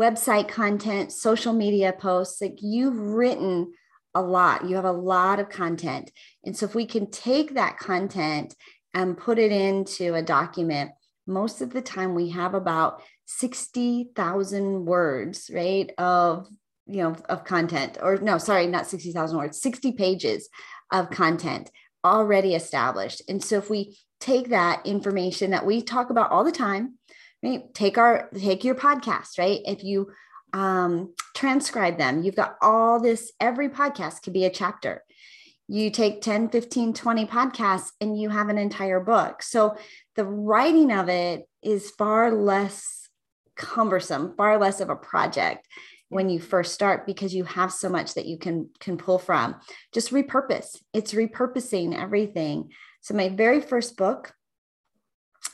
[0.00, 2.40] website content, social media posts.
[2.40, 3.72] Like you've written
[4.14, 6.10] a lot, you have a lot of content.
[6.44, 8.54] And so if we can take that content
[8.94, 10.92] and put it into a document
[11.26, 16.48] most of the time we have about 60,000 words, right, of
[16.86, 20.48] you know of content or no sorry not 60,000 words 60 pages
[20.92, 21.70] of content
[22.04, 23.22] already established.
[23.28, 26.98] And so if we take that information that we talk about all the time
[27.42, 29.60] right take our take your podcast right?
[29.64, 30.12] If you
[30.52, 35.02] um, transcribe them you've got all this every podcast could be a chapter
[35.68, 39.42] you take 10 15 20 podcasts and you have an entire book.
[39.42, 39.76] So
[40.14, 43.08] the writing of it is far less
[43.56, 45.66] cumbersome far less of a project
[46.08, 49.56] when you first start because you have so much that you can can pull from.
[49.92, 50.76] Just repurpose.
[50.92, 52.70] It's repurposing everything.
[53.00, 54.32] So my very first book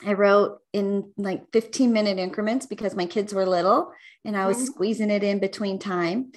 [0.05, 3.91] i wrote in like 15 minute increments because my kids were little
[4.23, 4.65] and i was mm-hmm.
[4.67, 6.31] squeezing it in between time.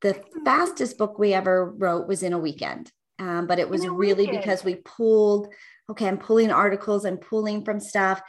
[0.00, 4.26] The fastest book we ever wrote was in a weekend um, but it was really
[4.26, 5.48] because we pulled
[5.90, 8.20] okay i'm pulling articles i'm pulling from stuff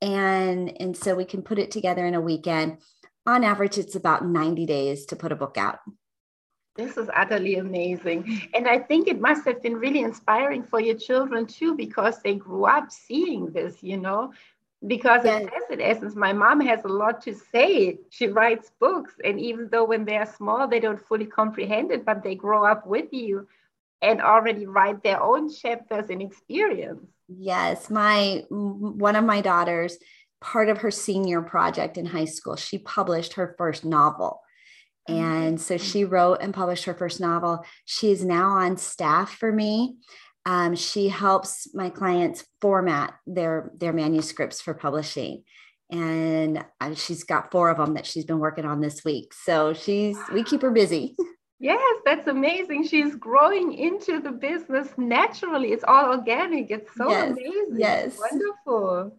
[0.00, 2.78] and and so we can put it together in a weekend
[3.28, 5.80] on average, it's about 90 days to put a book out.
[6.76, 8.48] This is utterly amazing.
[8.54, 12.36] And I think it must have been really inspiring for your children too, because they
[12.36, 14.32] grew up seeing this, you know.
[14.86, 15.42] Because yes.
[15.42, 17.98] it says in essence, my mom has a lot to say.
[18.08, 19.12] She writes books.
[19.22, 22.86] And even though when they're small, they don't fully comprehend it, but they grow up
[22.86, 23.46] with you
[24.00, 27.04] and already write their own chapters and experience.
[27.28, 27.90] Yes.
[27.90, 29.98] My one of my daughters,
[30.40, 34.40] part of her senior project in high school, she published her first novel.
[35.08, 35.24] Mm-hmm.
[35.24, 37.64] And so she wrote and published her first novel.
[37.84, 39.96] She is now on staff for me.
[40.46, 45.44] Um, she helps my clients format their their manuscripts for publishing,
[45.90, 49.34] and uh, she's got four of them that she's been working on this week.
[49.34, 51.16] So she's we keep her busy.
[51.60, 52.86] Yes, that's amazing.
[52.86, 55.72] She's growing into the business naturally.
[55.72, 56.70] It's all organic.
[56.70, 57.76] It's so yes, amazing.
[57.76, 59.18] Yes, wonderful.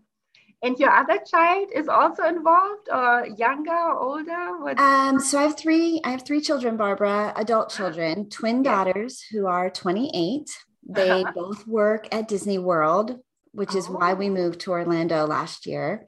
[0.62, 4.58] And your other child is also involved, or younger, or older?
[4.62, 4.80] What?
[4.80, 6.02] Um, so I have three.
[6.04, 7.78] I have three children, Barbara, adult uh-huh.
[7.78, 10.49] children, twin daughters who are 28.
[10.88, 11.32] They uh-huh.
[11.34, 13.19] both work at Disney World,
[13.52, 13.93] which is oh.
[13.93, 14.34] why we oh.
[14.34, 16.08] moved to Orlando last year.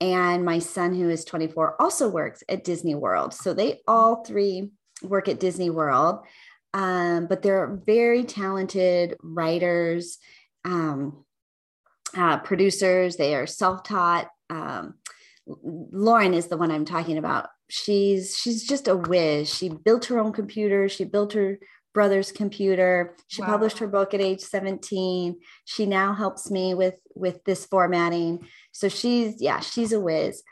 [0.00, 3.32] And my son, who is 24, also works at Disney World.
[3.32, 4.70] So they all three
[5.04, 6.24] work at Disney World.
[6.72, 10.18] Um, but they're very talented writers.
[10.64, 11.24] Um,
[12.16, 13.16] uh, producers.
[13.16, 14.28] They are self-taught.
[14.50, 14.94] Um,
[15.46, 17.48] Lauren is the one I'm talking about.
[17.68, 19.52] She's she's just a whiz.
[19.52, 20.88] She built her own computer.
[20.88, 21.58] She built her
[21.92, 23.14] brother's computer.
[23.28, 23.48] She wow.
[23.48, 25.38] published her book at age 17.
[25.64, 28.46] She now helps me with with this formatting.
[28.72, 30.42] So she's yeah, she's a whiz.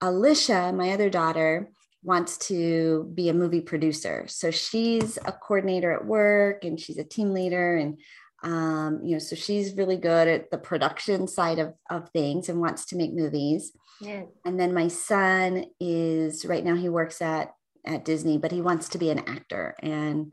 [0.00, 1.70] Alicia, my other daughter,
[2.02, 4.24] wants to be a movie producer.
[4.28, 7.98] So she's a coordinator at work and she's a team leader and
[8.42, 12.58] um, you know, so she's really good at the production side of, of things and
[12.58, 13.72] wants to make movies.
[14.00, 14.22] Yeah.
[14.46, 17.52] And then my son is right now he works at
[17.84, 19.74] at Disney, but he wants to be an actor.
[19.82, 20.32] And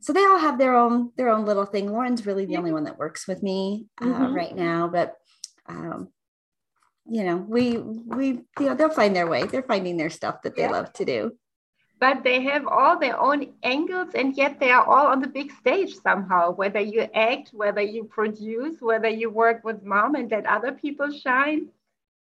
[0.00, 1.90] so they all have their own their own little thing.
[1.90, 2.58] Lauren's really the yeah.
[2.58, 4.34] only one that works with me uh, mm-hmm.
[4.34, 5.16] right now, but
[5.66, 6.08] um,
[7.06, 9.44] you know, we we you know they'll find their way.
[9.44, 10.70] They're finding their stuff that they yeah.
[10.70, 11.32] love to do
[12.00, 15.52] but they have all their own angles and yet they are all on the big
[15.52, 20.46] stage somehow whether you act whether you produce whether you work with mom and let
[20.46, 21.68] other people shine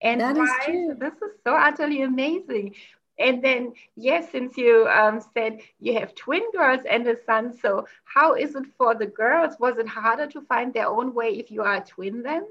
[0.01, 0.95] and that is true.
[0.97, 2.73] this is so utterly amazing
[3.19, 7.85] and then yes since you um, said you have twin girls and a son so
[8.05, 11.51] how is it for the girls was it harder to find their own way if
[11.51, 12.45] you are a twin then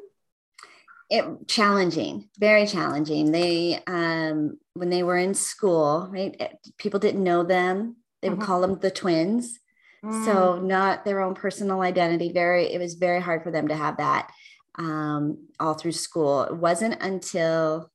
[1.10, 3.32] it challenging very challenging.
[3.32, 7.96] They um when they were in school right eh, people didn't know them.
[8.22, 8.46] They would mm-hmm.
[8.46, 9.58] call them the twins.
[10.04, 10.24] Mm.
[10.26, 12.32] so not their own personal identity.
[12.32, 14.30] Very it was very hard for them to have that
[14.78, 16.42] um, all through school.
[16.42, 17.90] It wasn't until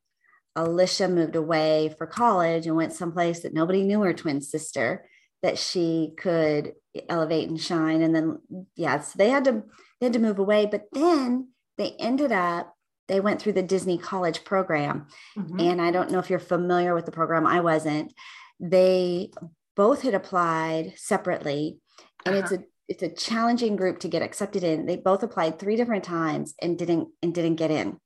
[0.56, 5.06] alicia moved away for college and went someplace that nobody knew her twin sister
[5.42, 6.74] that she could
[7.08, 8.02] elevate and shine.
[8.02, 8.40] And then
[8.76, 9.64] yeah so they had to
[10.00, 10.66] they had to move away.
[10.66, 12.76] But then they ended up
[13.10, 15.08] they went through the Disney College program.
[15.38, 15.60] Mm-hmm.
[15.60, 18.14] And I don't know if you're familiar with the program, I wasn't.
[18.60, 19.32] They
[19.76, 21.80] both had applied separately,
[22.26, 22.44] and uh-huh.
[22.44, 24.86] it's a it's a challenging group to get accepted in.
[24.86, 27.98] They both applied three different times and didn't and didn't get in.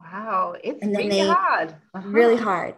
[0.00, 1.74] Wow, it's really hard.
[1.94, 2.08] Uh-huh.
[2.08, 2.74] Really hard.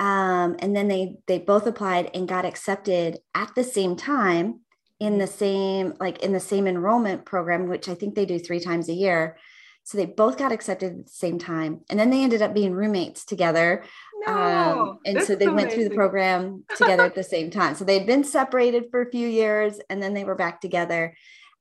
[0.00, 4.60] Um, and then they they both applied and got accepted at the same time
[5.00, 8.60] in the same like in the same enrollment program, which I think they do three
[8.60, 9.36] times a year.
[9.84, 11.82] So they both got accepted at the same time.
[11.90, 13.84] And then they ended up being roommates together.
[14.26, 15.54] No, um, and so they amazing.
[15.54, 17.74] went through the program together at the same time.
[17.74, 21.14] So they'd been separated for a few years and then they were back together.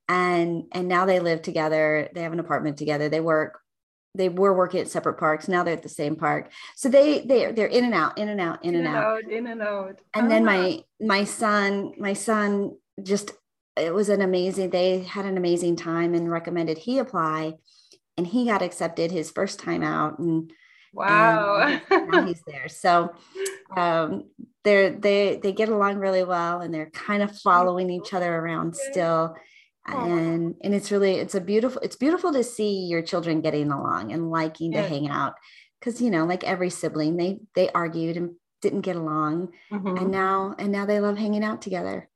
[0.07, 2.09] And and now they live together.
[2.13, 3.09] They have an apartment together.
[3.09, 3.59] They work
[4.15, 5.47] they were working at separate parks.
[5.47, 6.51] Now they're at the same park.
[6.75, 9.03] So they they they're in and out, in and out, in, in and, out.
[9.03, 10.01] out, in and out.
[10.13, 13.31] And then my my son, my son just
[13.75, 14.69] it was an amazing.
[14.69, 17.53] They had an amazing time and recommended he apply,
[18.17, 20.19] and he got accepted his first time out.
[20.19, 20.51] And
[20.93, 22.67] wow, and now he's there.
[22.67, 23.13] So
[23.75, 24.25] um,
[24.63, 28.75] they're they they get along really well, and they're kind of following each other around
[28.75, 29.35] still.
[29.85, 34.13] And and it's really it's a beautiful it's beautiful to see your children getting along
[34.13, 34.81] and liking yeah.
[34.81, 35.33] to hang out.
[35.79, 39.49] Because you know like every sibling they they argued and didn't get along.
[39.71, 39.97] Mm-hmm.
[39.97, 42.07] and now and now they love hanging out together.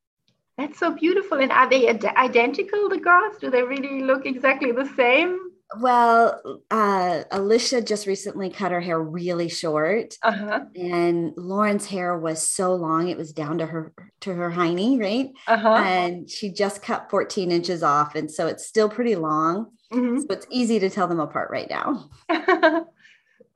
[0.57, 1.39] That's so beautiful.
[1.39, 3.37] And are they ad- identical the girls?
[3.37, 5.37] Do they really look exactly the same
[5.75, 10.61] well, uh, Alicia just recently cut her hair really short, uh-huh.
[10.75, 15.31] and Lauren's hair was so long it was down to her to her hiney, right?
[15.47, 15.69] Uh-huh.
[15.69, 19.71] And she just cut 14 inches off, and so it's still pretty long.
[19.91, 20.19] Mm-hmm.
[20.19, 22.09] So it's easy to tell them apart right now.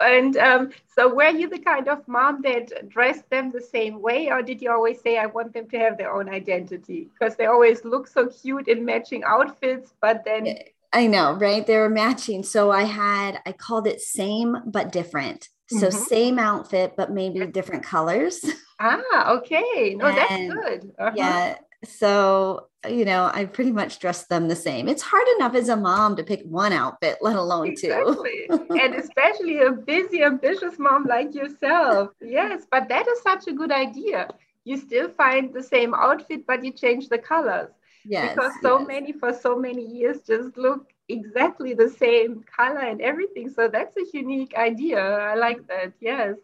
[0.02, 4.30] and um, so, were you the kind of mom that dressed them the same way,
[4.30, 7.10] or did you always say, "I want them to have their own identity"?
[7.18, 10.58] Because they always look so cute in matching outfits, but then.
[10.94, 11.66] I know, right?
[11.66, 12.44] They were matching.
[12.44, 15.48] So I had, I called it same but different.
[15.70, 15.98] So mm-hmm.
[15.98, 18.44] same outfit, but maybe different colors.
[18.84, 19.94] Ah, okay.
[19.96, 20.92] No, and, that's good.
[20.98, 21.12] Uh-huh.
[21.16, 21.56] Yeah.
[21.86, 24.88] So, you know, I pretty much dressed them the same.
[24.88, 28.48] It's hard enough as a mom to pick one outfit, let alone exactly.
[28.50, 28.66] two.
[28.82, 32.10] and especially a busy, ambitious mom like yourself.
[32.20, 34.30] Yes, but that is such a good idea.
[34.64, 37.70] You still find the same outfit, but you change the colors.
[38.04, 38.86] Yes, because so yes.
[38.86, 43.50] many for so many years just look exactly the same color and everything.
[43.50, 45.00] So that's a unique idea.
[45.02, 45.94] I like that.
[46.00, 46.36] Yes.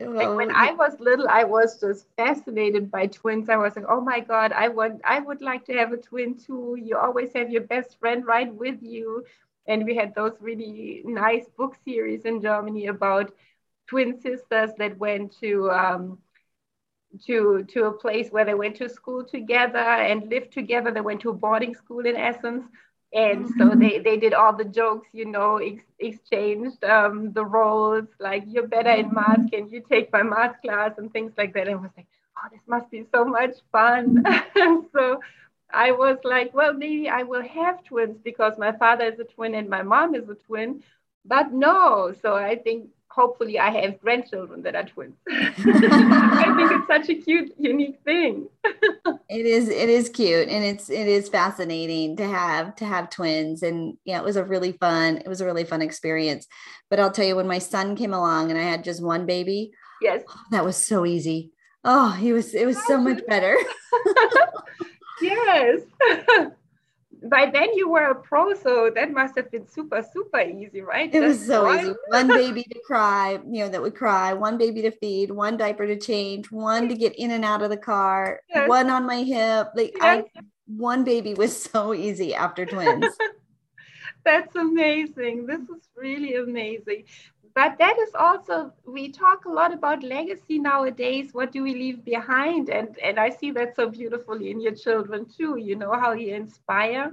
[0.00, 3.48] Well, like when I was little, I was just fascinated by twins.
[3.48, 6.36] I was like, oh my God, I want I would like to have a twin
[6.36, 6.76] too.
[6.80, 9.24] You always have your best friend right with you.
[9.66, 13.32] And we had those really nice book series in Germany about
[13.86, 16.18] twin sisters that went to um,
[17.26, 20.90] to to a place where they went to school together and lived together.
[20.90, 22.64] They went to a boarding school in essence,
[23.12, 23.80] and so mm-hmm.
[23.80, 28.06] they they did all the jokes, you know, ex- exchanged um, the roles.
[28.18, 31.66] Like you're better in math, can you take my math class and things like that.
[31.66, 32.06] And I was like,
[32.38, 34.24] oh, this must be so much fun.
[34.92, 35.20] so
[35.72, 39.54] I was like, well, maybe I will have twins because my father is a twin
[39.54, 40.82] and my mom is a twin.
[41.24, 45.16] But no, so I think hopefully I have grandchildren that are twins.
[45.28, 48.48] I think it's such a cute, unique thing.
[48.64, 50.48] it is, it is cute.
[50.48, 53.62] And it's, it is fascinating to have, to have twins.
[53.62, 56.46] And yeah, it was a really fun, it was a really fun experience.
[56.88, 59.72] But I'll tell you, when my son came along and I had just one baby,
[60.00, 61.52] yes, oh, that was so easy.
[61.84, 63.56] Oh, he was, it was so much better.
[65.22, 65.80] yes
[67.28, 71.14] by then you were a pro, so that must have been super, super easy, right?
[71.14, 71.94] It was so easy.
[72.08, 75.86] One baby to cry, you know, that would cry, one baby to feed, one diaper
[75.86, 78.68] to change, one to get in and out of the car, yes.
[78.68, 79.68] one on my hip.
[79.74, 80.24] Like yes.
[80.36, 83.06] I one baby was so easy after twins.
[84.24, 85.46] That's amazing.
[85.46, 87.04] This is really amazing
[87.54, 91.32] but that is also we talk a lot about legacy nowadays.
[91.32, 92.68] What do we leave behind?
[92.70, 96.34] And and i see that so beautifully in your children too you know how you
[96.34, 97.12] inspire.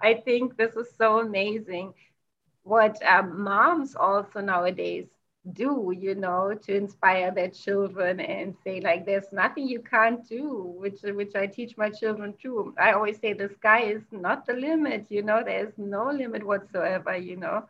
[0.00, 1.94] I think this is so amazing
[2.62, 5.06] what um, moms also nowadays
[5.52, 10.74] do you know to inspire their children and say like there's nothing you can't do
[10.78, 12.74] which which i teach my children too.
[12.78, 17.16] I always say the sky is not the limit you know there's no limit whatsoever
[17.16, 17.64] you know.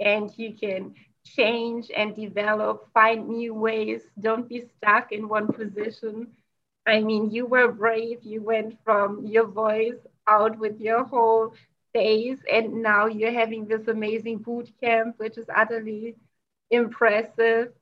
[0.00, 0.94] And you can
[1.26, 4.02] change and develop, find new ways.
[4.20, 6.28] Don't be stuck in one position.
[6.86, 8.22] I mean, you were brave.
[8.22, 11.54] You went from your voice out with your whole
[11.92, 16.16] face, and now you're having this amazing boot camp, which is utterly
[16.70, 17.72] impressive.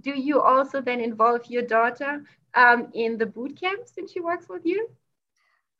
[0.00, 2.24] Do you also then involve your daughter
[2.54, 4.88] um, in the boot camp since she works with you?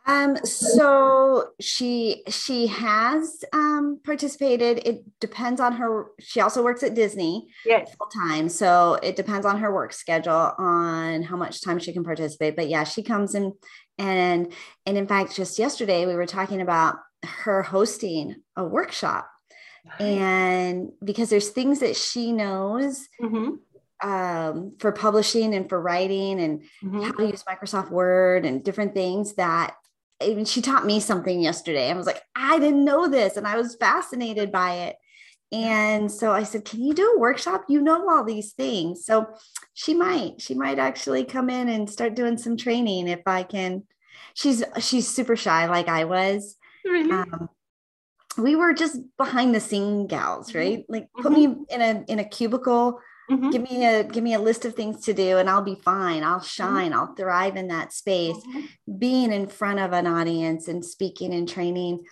[0.05, 4.82] Um, so she she has um, participated.
[4.84, 6.07] It depends on her.
[6.18, 7.94] She also works at Disney yes.
[7.94, 12.03] full time, so it depends on her work schedule on how much time she can
[12.03, 12.57] participate.
[12.57, 13.53] But yeah, she comes in,
[13.96, 14.53] and
[14.86, 19.30] and in fact, just yesterday we were talking about her hosting a workshop,
[20.00, 23.07] and because there's things that she knows.
[23.20, 23.55] Mm-hmm
[24.03, 27.03] um, for publishing and for writing and mm-hmm.
[27.03, 29.76] how to use Microsoft Word and different things that
[30.29, 31.91] Mean, she taught me something yesterday.
[31.91, 33.37] I was like, I didn't know this.
[33.37, 34.97] And I was fascinated by it.
[35.53, 37.64] And so I said, Can you do a workshop?
[37.68, 39.05] You know all these things.
[39.05, 39.27] So
[39.75, 43.83] she might, she might actually come in and start doing some training if I can.
[44.35, 46.57] She's she's super shy like I was.
[46.85, 47.11] Really?
[47.12, 47.51] Um,
[48.39, 50.59] we were just behind the scene gals, Mm-hmm.
[50.59, 50.85] right?
[50.89, 52.99] Like put me in a in a cubicle,
[53.33, 53.53] Mhm.
[53.53, 56.22] give me a give me a list of things to do and I'll be fine.
[56.22, 56.45] I'll Mm-hmm.
[56.47, 56.93] shine.
[56.93, 58.37] I'll thrive in that space.
[58.37, 58.68] Mhm.
[58.99, 62.05] Being in front of an audience and speaking and training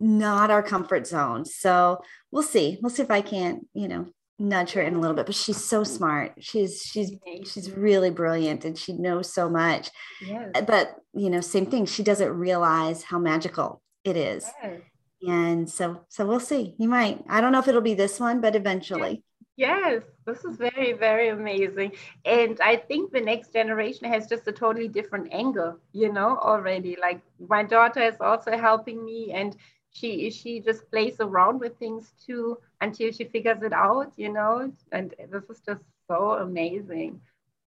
[0.00, 1.44] not our comfort zone.
[1.44, 2.78] So we'll see.
[2.82, 4.06] We'll see if I can't, you know,
[4.38, 5.26] nudge her in a little bit.
[5.26, 6.32] But she's so smart.
[6.40, 7.12] She's she's
[7.44, 9.90] she's really brilliant and she knows so much.
[10.26, 10.50] Yes.
[10.66, 11.86] But you know, same thing.
[11.86, 14.50] She doesn't realize how magical it is.
[14.62, 14.80] Yes.
[15.26, 16.74] And so so we'll see.
[16.78, 17.24] You might.
[17.28, 19.22] I don't know if it'll be this one, but eventually.
[19.56, 21.92] Yes, this is very, very amazing.
[22.24, 26.96] And I think the next generation has just a totally different angle, you know, already.
[27.00, 29.56] Like my daughter is also helping me and
[29.90, 34.72] she she just plays around with things too until she figures it out, you know.
[34.90, 37.20] And this is just so amazing.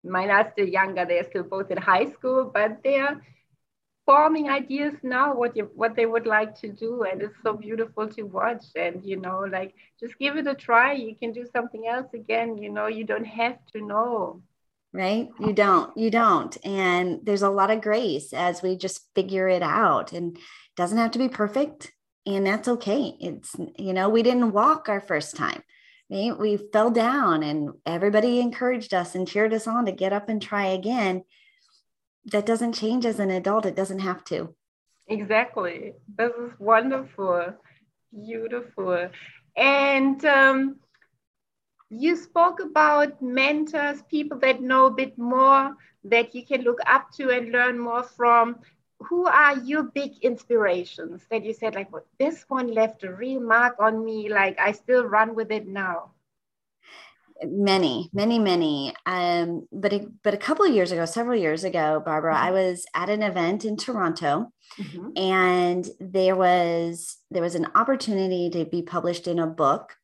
[0.05, 3.20] Mine are still younger, they're still both in high school, but they're
[4.07, 8.07] forming ideas now what you what they would like to do and it's so beautiful
[8.09, 10.93] to watch and you know like just give it a try.
[10.93, 14.43] You can do something else again you know you don't have to know.
[14.93, 15.29] Right?
[15.41, 16.57] You don't you don't.
[16.65, 20.43] And there's a lot of grace as we just figure it out and it
[20.77, 21.93] doesn't have to be perfect
[22.27, 23.17] and that's okay.
[23.21, 25.63] It's you know we didn't walk our first time
[26.11, 26.39] right?
[26.39, 30.41] we fell down and everybody encouraged us and cheered us on to get up and
[30.41, 31.25] try again
[32.27, 33.66] that doesn't change as an adult.
[33.66, 34.55] It doesn't have to.
[35.09, 35.93] Exactly.
[36.16, 37.55] This is wonderful.
[38.12, 39.11] Beautiful.
[39.57, 40.77] And um,
[41.91, 47.11] you spoke about mentors people that know a bit more that you can look up
[47.12, 48.57] to and learn more from.
[49.01, 53.41] Who are your big inspirations that you said like well, this one left a real
[53.41, 56.14] mark on me like i still run with it now
[57.43, 62.01] many many many um but a, but a couple of years ago several years ago
[62.05, 65.18] barbara i was at an event in toronto Mhm.
[65.18, 69.95] and there was there was an opportunity to be published in a book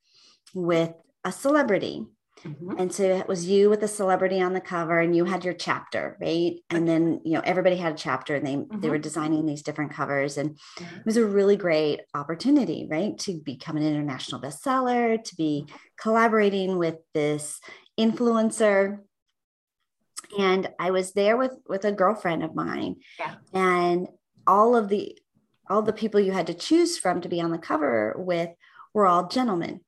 [0.54, 0.92] with
[1.24, 2.06] a celebrity
[2.44, 2.74] Mhm.
[2.80, 5.52] and so it was you with a celebrity on the cover and you had your
[5.54, 8.90] chapter right and then you know everybody had a chapter and they they Mhm.
[8.90, 10.98] were designing these different covers and Mhm.
[11.00, 15.66] it was a really great opportunity right to become an international bestseller to be
[15.98, 17.60] collaborating with this
[17.98, 19.00] influencer
[20.38, 23.34] and i was there with with a girlfriend of mine Yeah.
[23.52, 24.08] and
[24.46, 25.18] all of the
[25.68, 28.50] all the people you had to choose from to be on the cover with
[28.94, 29.80] were all gentlemen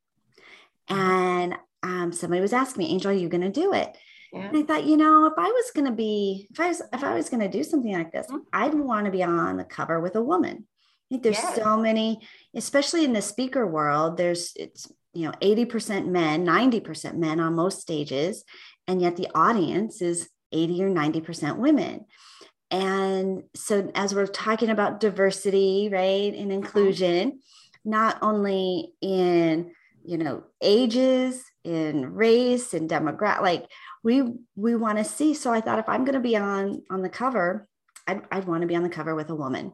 [0.89, 3.97] and um, somebody was asking me angel are you going to do it
[4.33, 6.81] yeah and I thought, you know, if I was going to be, if I was,
[6.91, 8.41] if I was going to do something like this, Mhm.
[8.51, 10.67] I'd want to be on the cover with a woman.
[10.67, 11.57] I think there's Yes.
[11.57, 14.17] so many, especially in the speaker world.
[14.17, 18.43] There's, it's you know, eighty percent men, ninety percent men on most stages,
[18.89, 22.07] and yet the audience is eighty or ninety percent women.
[22.71, 27.41] And so, as we're talking about diversity, right, and inclusion,
[27.85, 29.73] not only in
[30.07, 33.67] you know ages, in race, and demographic, like
[34.03, 34.23] we
[34.57, 37.09] we want to see so i thought if i'm going to be on on the
[37.09, 37.69] cover
[38.09, 39.73] i'd, I'd want to be on the cover with a woman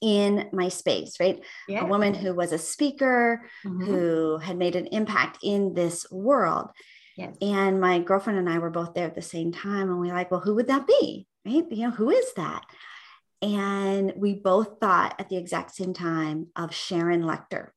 [0.00, 1.42] in my space right?
[1.68, 1.84] Yeah.
[1.84, 3.84] a woman who was a speaker Mhm.
[3.86, 6.70] who had made an impact in this world.
[7.16, 7.36] Yes.
[7.42, 10.14] And my girlfriend and i were both there at the same time and we are
[10.16, 11.26] like well who would that be?
[11.44, 11.66] Right?
[11.70, 12.64] You know who is that?
[13.42, 17.68] And we both thought at the exact same time of sharon lechter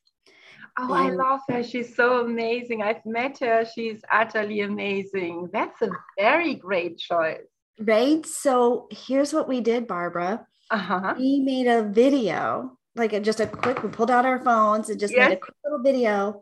[0.80, 1.63] Oh, I love her.
[1.63, 2.82] She's so amazing.
[2.82, 3.63] I've met her.
[3.65, 5.49] She's utterly amazing.
[5.53, 7.41] That's a very great choice.
[7.80, 11.13] right so here's what we did barbara Uh huh.
[11.17, 15.13] we made a video, like just a quick, we pulled out our phones and just
[15.15, 16.41] made a quick little video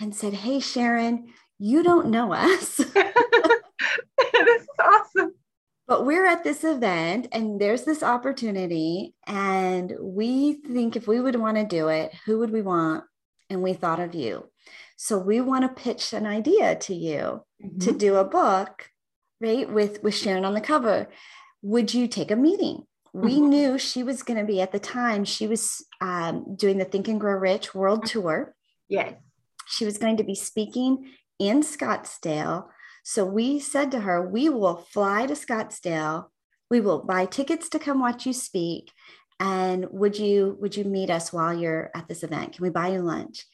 [0.00, 2.76] and said, Hey, Sharon, you don't know us,
[4.46, 5.34] this is awesome.
[5.86, 9.14] but we're at this event and there's this opportunity.
[9.26, 13.04] And we think if we would want to do it, who would we want?
[13.54, 14.50] And we thought of you.
[14.96, 17.42] So we want to pitch an idea to you
[17.80, 17.98] to Mhm.
[17.98, 18.90] do a book,
[19.40, 19.70] right?
[19.72, 21.08] With with Sharon on the cover.
[21.62, 22.86] Would you take a meeting?
[23.12, 23.48] We Mhm.
[23.48, 25.24] knew she was going to be at the time.
[25.24, 28.54] She was um, doing the Think and Grow Rich World Tour.
[28.88, 29.14] Yes.
[29.66, 32.68] She was going to be speaking in Scottsdale.
[33.04, 36.26] So we said to her, "We will fly to Scottsdale.
[36.70, 38.90] We will buy tickets to come watch you speak.
[39.40, 42.54] And would you would you meet us while you're at this event?
[42.54, 43.46] Can we buy you lunch?"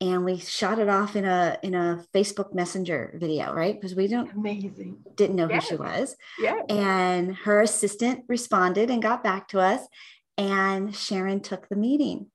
[0.00, 3.74] And we shot it off in a in a Facebook Messenger video, right?
[3.74, 4.98] Because we don't Amazing.
[5.14, 5.68] didn't know Yes.
[5.68, 6.16] who she was.
[6.38, 6.60] Yeah.
[6.68, 9.80] And her assistant responded and got back to us.
[10.36, 12.26] And Sharon took the meeting.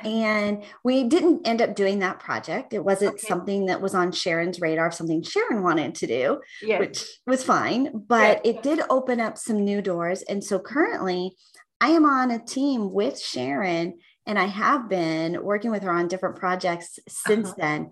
[0.00, 2.72] And we didn't end up doing that project.
[2.72, 3.26] It wasn't Okay.
[3.28, 6.80] something that was on Sharon's radar, something Sharon wanted to do, Yes.
[6.80, 7.90] which was fine.
[8.08, 8.56] But Yes.
[8.56, 10.22] it did open up some new doors.
[10.22, 11.36] And so currently,
[11.84, 16.08] I am on a team with Sharon and I have been working with her on
[16.08, 17.56] different projects since uh-huh.
[17.58, 17.90] then.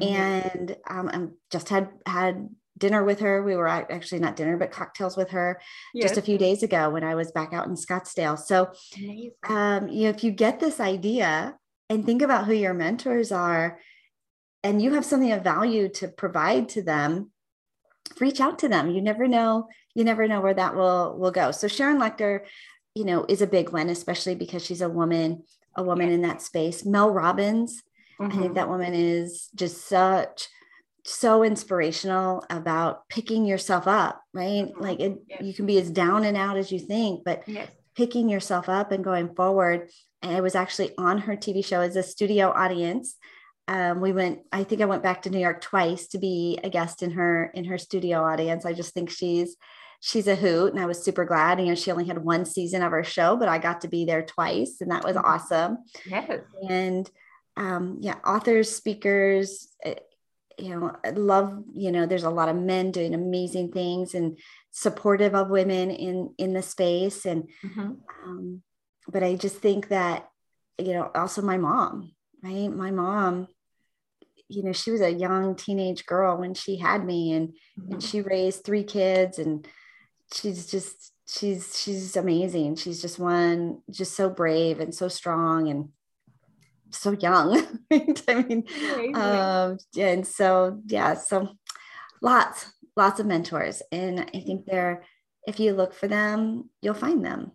[0.00, 0.14] Mm-hmm.
[0.14, 3.42] And um, I just had had dinner with her.
[3.42, 5.60] We were actually not dinner, but cocktails with her
[5.92, 6.08] yes.
[6.08, 8.38] just a few days ago when I was back out in Scottsdale.
[8.38, 8.72] So,
[9.46, 11.54] um, you know, if you get this idea
[11.90, 13.78] and think about who your mentors are,
[14.62, 17.30] and you have something of value to provide to them,
[18.20, 18.90] reach out to them.
[18.90, 19.68] You never know.
[19.94, 21.50] You never know where that will will go.
[21.50, 22.40] So Sharon Lechter,
[22.94, 25.42] you know, is a big one, especially because she's a woman,
[25.76, 26.84] a woman in that space.
[26.84, 27.82] Mel Robbins,
[28.20, 28.24] mm-hmm.
[28.24, 28.54] I think mm-hmm.
[28.54, 30.48] that woman is just such
[31.04, 34.66] so inspirational about picking yourself up, right?
[34.66, 34.80] Mm-hmm.
[34.80, 35.42] Like it, yes.
[35.42, 37.68] you can be as down and out as you think, but yes.
[37.94, 39.90] picking yourself up and going forward.
[40.22, 43.16] And I was actually on her TV show as a studio audience.
[43.68, 46.70] Um, we went, I think I went back to New York twice to be a
[46.70, 48.64] guest in her in her studio audience.
[48.64, 49.56] I just think she's
[50.04, 51.58] she's a hoot and I was super glad.
[51.58, 54.04] You know, she only had one season of her show, but I got to be
[54.04, 55.24] there twice and that was mm-hmm.
[55.24, 55.78] awesome.
[56.04, 56.40] Yes.
[56.68, 57.10] And
[57.56, 59.94] um, yeah, authors, speakers, eh,
[60.58, 64.38] you know, I love, you know, there's a lot of men doing amazing things and
[64.72, 67.24] supportive of women in in the space.
[67.24, 67.92] And mm-hmm.
[68.24, 68.62] um,
[69.08, 70.28] but I just think that,
[70.76, 72.68] you know, also my mom, right?
[72.68, 73.48] My mom,
[74.48, 77.92] you know, she was a young teenage girl when she had me and mm-hmm.
[77.94, 79.66] and she raised three kids and
[80.32, 82.76] she's just she's she's amazing.
[82.76, 85.88] She's just one just so brave and so strong and
[86.90, 87.80] so young.
[87.90, 88.22] Right?
[88.28, 88.64] I mean,
[89.14, 91.48] um, and so yeah, so
[92.20, 95.04] lots, lots of mentors, and I think they're
[95.46, 97.52] if you look for them, you'll find them.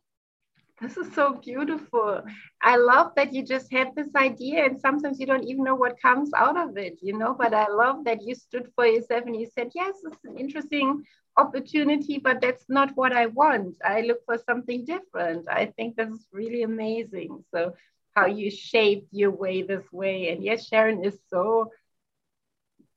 [0.81, 2.23] This is so beautiful.
[2.61, 6.01] I love that you just had this idea, and sometimes you don't even know what
[6.01, 7.33] comes out of it, you know.
[7.37, 11.03] But I love that you stood for yourself and you said, Yes, it's an interesting
[11.37, 13.75] opportunity, but that's not what I want.
[13.83, 15.47] I look for something different.
[15.49, 17.43] I think this is really amazing.
[17.53, 17.73] So
[18.15, 20.29] how you shaped your way this way.
[20.31, 21.71] And yes, Sharon is so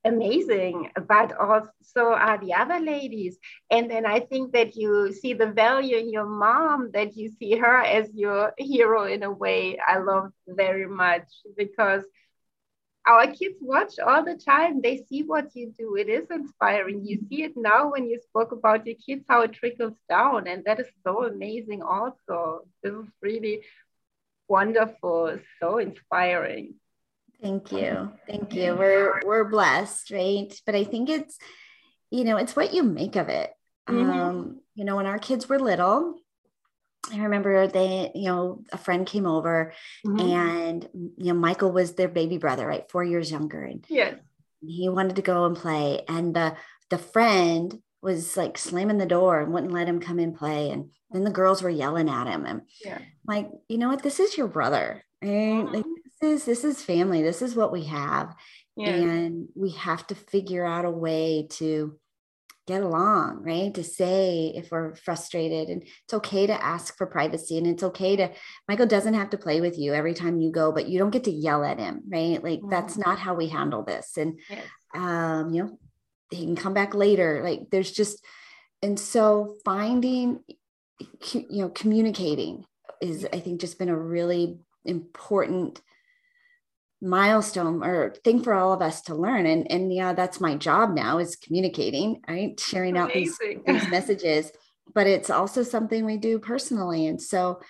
[0.05, 3.39] amazing, but also are the other ladies.
[3.71, 7.57] And then I think that you see the value in your mom, that you see
[7.57, 12.03] her as your hero in a way I love very much because
[13.07, 14.81] our kids watch all the time.
[14.81, 15.97] They see what you do.
[15.97, 17.05] It is inspiring.
[17.05, 20.47] You see it now when you spoke about your kids, how it trickles down.
[20.47, 22.63] And that is so amazing, also.
[22.83, 23.63] This is really
[24.49, 26.75] wonderful, so inspiring.
[27.43, 28.13] Thank you.
[28.27, 28.77] Thank you.
[28.77, 30.53] We're we're blessed, right?
[30.65, 31.39] But I think it's
[32.11, 33.51] you know, it's what you make of it.
[33.89, 34.11] Mm-hmm.
[34.11, 36.21] Um, you know, when our kids were little,
[37.11, 39.73] I remember they, you know, a friend came over
[40.07, 40.21] mm-hmm.
[40.21, 42.89] and you know, Michael was their baby brother, right?
[42.91, 43.85] 4 years younger and
[44.65, 46.55] he wanted to go and play and the
[46.91, 50.71] the friend was like slamming the door and wouldn't let him come and play.
[50.71, 52.45] And then the girls were yelling at him.
[52.45, 52.99] And yeah.
[53.27, 54.03] like, you know what?
[54.03, 55.03] This is your brother.
[55.23, 55.63] Right?
[55.63, 55.85] Like,
[56.23, 57.23] is this is family.
[57.23, 58.35] This is what we have.
[58.77, 58.91] Yeah.
[58.91, 61.99] And we have to figure out a way to
[62.67, 63.75] get along, right?
[63.75, 65.69] To say if we're frustrated.
[65.69, 67.59] And it's okay to ask for privacy.
[67.59, 68.31] And it's okay to
[68.69, 71.25] Michael doesn't have to play with you every time you go, but you don't get
[71.25, 72.43] to yell at him, right?
[72.43, 72.71] Like mm-hmm.
[72.71, 74.17] that's not how we handle this.
[74.17, 74.65] And yes.
[74.95, 75.79] um, you know,
[76.33, 78.25] he can come back later like there's just
[78.83, 80.41] and so finding
[81.33, 82.65] you know communicating
[83.01, 85.81] is i think just been a really important
[87.03, 89.45] milestone or thing for all of us to learn.
[89.45, 92.59] And and yeah that's my job now is communicating right?
[92.59, 93.37] Sharing out these,
[93.67, 94.53] these messages
[94.95, 97.07] but it's also something we do personally.
[97.07, 97.61] And so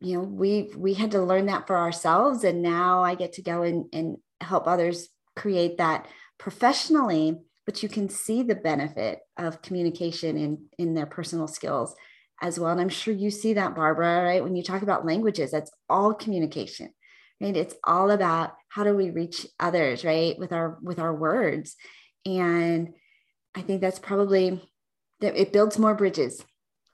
[0.00, 2.42] you know we we had to learn that for ourselves.
[2.44, 7.88] And now i get to go and, and help others create that professionally but you
[7.88, 11.94] can see the benefit of communication in in their personal skills
[12.40, 12.72] as well.
[12.72, 14.42] And i'm sure you see that barbara right?
[14.42, 16.92] When you talk about languages that's all communication
[17.42, 17.56] right?
[17.56, 20.38] It's all about how do we reach others right?
[20.38, 21.76] With our with our words.
[22.24, 22.94] And
[23.54, 24.62] i think that's probably
[25.20, 26.42] that it builds more bridges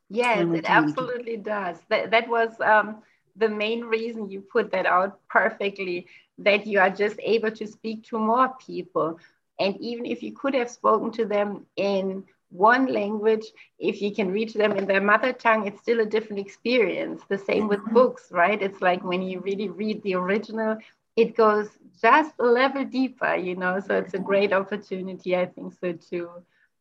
[0.09, 1.79] yes it absolutely does.
[1.89, 3.03] That, that was um,
[3.37, 6.07] the main reason you put that out perfectly
[6.39, 9.19] that you are just able to speak to more people.
[9.61, 13.45] And even if you could have spoken to them in one language,
[13.79, 17.23] if you can reach them in their mother tongue, it's still a different experience.
[17.29, 17.95] The same with mm-hmm.
[17.95, 18.61] books, right?
[18.61, 20.79] It's like when you really read the original,
[21.17, 21.69] it goes
[22.01, 23.81] just a level deeper, you know?
[23.81, 25.37] So it's a great opportunity.
[25.37, 26.31] I think so too.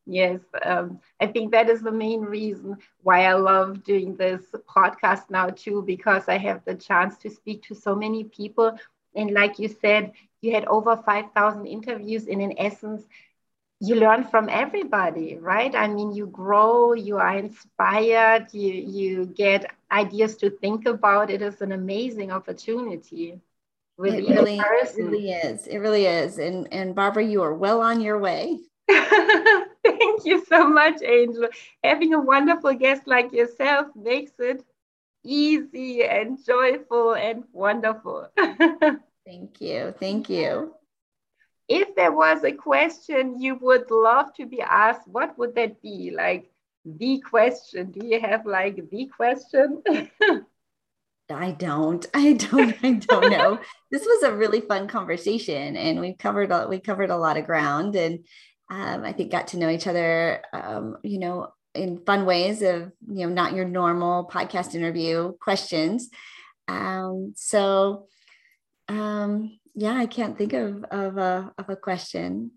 [0.10, 5.30] Yes, um, I think that is the main reason why I love doing this podcast
[5.30, 8.80] now too, because I have the chance to speak to so many people.
[9.16, 13.04] And like you said, you had over 5,000 interviews, and in essence,
[13.80, 15.74] you learn from everybody, right?
[15.76, 21.30] I mean, you grow, you are inspired, you you get ideas to think about.
[21.30, 23.40] It is an amazing opportunity.
[23.98, 25.68] With it really, it really is.
[25.68, 26.40] It really is.
[26.40, 28.60] And and Barbara, you are well on your way.
[28.90, 31.48] Thank you so much, Angel.
[31.84, 34.64] Having a wonderful guest like yourself makes it
[35.24, 38.28] easy and joyful and wonderful.
[39.26, 39.94] Thank you.
[40.00, 40.77] Thank you
[41.68, 46.14] if there was a question you would love to be asked, what would that be?
[46.16, 46.50] Like
[46.86, 47.92] the question?
[47.92, 49.84] Do you have like the question?
[51.30, 52.06] I don't.
[52.14, 52.76] I don't.
[52.84, 53.60] I don't know.
[53.92, 57.46] this was a really fun conversation, and we covered a, we covered a lot of
[57.46, 58.26] ground, and
[58.70, 60.44] um, I think got to know each other.
[60.54, 66.10] Um, you know, in fun ways of you know not your normal podcast interview questions.
[66.70, 68.08] Um, so
[68.88, 72.52] um, yeah, I can't think of of a of a question.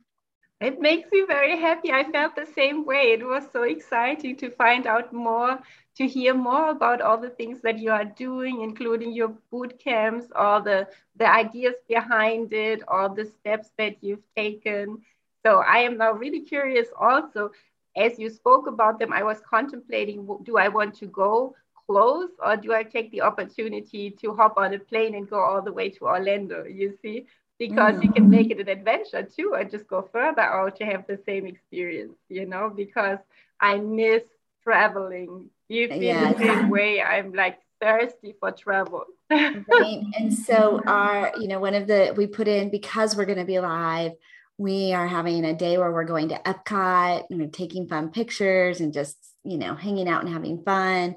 [0.59, 1.93] It makes me very happy.
[1.93, 3.13] I felt the same way.
[3.13, 5.59] It was so exciting to find out more,
[5.97, 10.27] to hear more about all the things that you are doing, including your boot camps,
[10.35, 15.01] all the, the ideas behind it, all the steps that you've taken.
[15.47, 17.53] So I am now really curious also,
[17.97, 21.55] as you spoke about them, I was contemplating, do I want to go
[21.91, 25.61] close or do I take the opportunity to hop on a plane and go all
[25.61, 26.65] the way to Orlando?
[26.65, 27.27] You see,
[27.59, 28.05] because mm.
[28.05, 31.19] you can make it an adventure too and just go further out to have the
[31.27, 33.19] same experience, you know, because
[33.61, 34.23] I miss
[34.63, 35.51] traveling.
[35.69, 36.37] You feel yes.
[36.37, 37.03] the same way.
[37.03, 39.05] I'm like thirsty for travel.
[39.31, 40.03] right.
[40.19, 43.45] And so our, you know, one of the we put in because we're going to
[43.45, 44.13] be live,
[44.59, 48.81] we are having a day where we're going to Epcot and we're taking fun pictures
[48.81, 51.17] and just, you know, hanging out and having fun.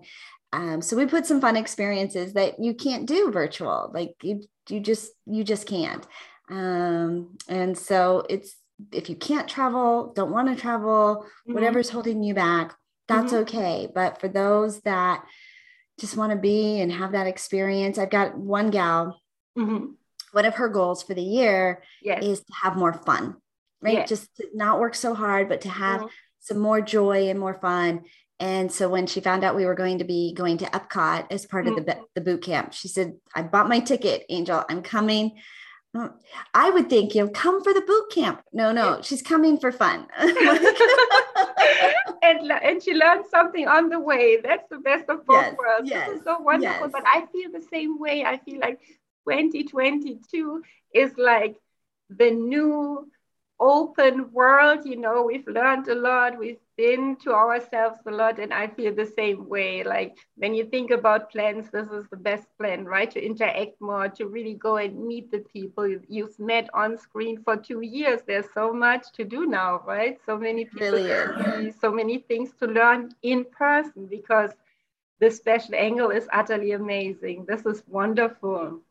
[0.54, 4.80] Um, so we put some fun experiences that you can't do virtual, like you you
[4.80, 6.06] just you just can't.
[6.50, 8.56] Um, and so it's
[8.92, 11.54] if you can't travel, don't want to travel, mm-hmm.
[11.54, 12.76] whatever's holding you back,
[13.08, 13.42] that's mm-hmm.
[13.42, 13.88] okay.
[13.94, 15.26] But for those that
[16.00, 19.20] just want to be and have that experience, I've got one gal.
[19.58, 19.94] Mm-hmm.
[20.34, 22.24] One of her goals for the year yes.
[22.24, 23.36] is to have more fun,
[23.82, 23.94] right?
[23.94, 24.10] Yes.
[24.10, 26.10] Just to not work so hard, but to have mm-hmm.
[26.40, 28.04] some more joy and more fun.
[28.40, 31.46] And so when she found out we were going to be going to Epcot as
[31.46, 32.02] part of the, mm.
[32.16, 34.64] the boot camp, she said, I bought my ticket, Angel.
[34.70, 35.34] I'm coming.
[36.54, 38.42] I would think, you know, come for the boot camp.
[38.52, 40.08] No, no, she's coming for fun.
[42.24, 44.42] and, and she learned something on the way.
[44.42, 45.90] That's the best of both yes, worlds.
[45.90, 46.88] Yes, this is so wonderful.
[46.88, 46.92] Yes.
[46.92, 48.26] But I feel the same way.
[48.26, 48.80] I feel like
[49.30, 50.64] 2022
[50.96, 51.58] is like
[52.10, 53.08] the new
[53.64, 54.86] open world.
[54.86, 56.38] You know, we've learned a lot.
[56.38, 59.84] We've been to ourselves a lot and i feel the same way.
[59.84, 63.10] Like when you think about plans this is the best plan right?
[63.12, 65.88] To interact more to really go and meet the people.
[66.08, 68.22] You've met on screen for two years.
[68.28, 70.20] There's so much to do now right?
[70.26, 74.52] So many people really so many things to learn in person because
[75.20, 77.46] the special angle is utterly amazing.
[77.48, 78.82] This is wonderful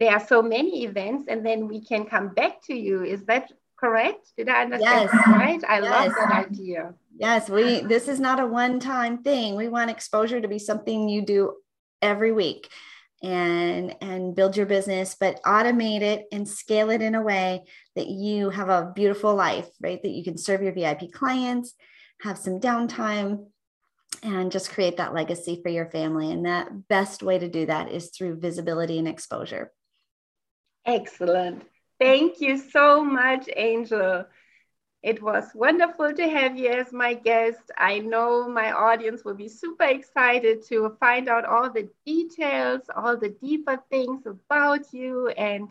[0.00, 3.04] there are so many events and then we can come back to you.
[3.04, 4.32] Is that correct?
[4.36, 5.26] Did I understand yes.
[5.28, 5.62] right?
[5.68, 5.90] I yes.
[5.90, 6.94] love that idea.
[7.16, 9.56] Yes, we this is not a one-time thing.
[9.56, 11.54] We want exposure to be something you do
[12.00, 12.68] every week
[13.22, 17.62] and and build your business but automate it and scale it in a way
[17.94, 21.74] that you have a beautiful life right that you can serve your vip clients
[22.22, 23.44] have some downtime
[24.22, 27.90] and just create that legacy for your family and that best way to do that
[27.90, 29.70] is through visibility and exposure
[30.94, 31.62] excellent
[31.98, 34.24] thank you so much angel
[35.02, 37.70] it was wonderful to have you as my guest.
[37.78, 43.16] I know my audience will be super excited to find out all the details, all
[43.16, 45.68] the deeper things about you, and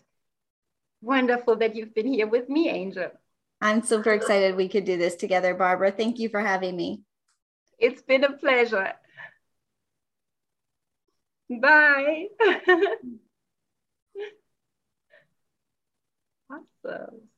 [1.01, 3.11] wonderful that you've been here with me, Angel.
[3.61, 5.91] I'm super excited we could do this together, Barbara.
[5.91, 7.01] Thank you for having me.
[7.78, 8.93] It's been a pleasure.
[11.49, 12.28] Bye.
[16.90, 17.29] awesome.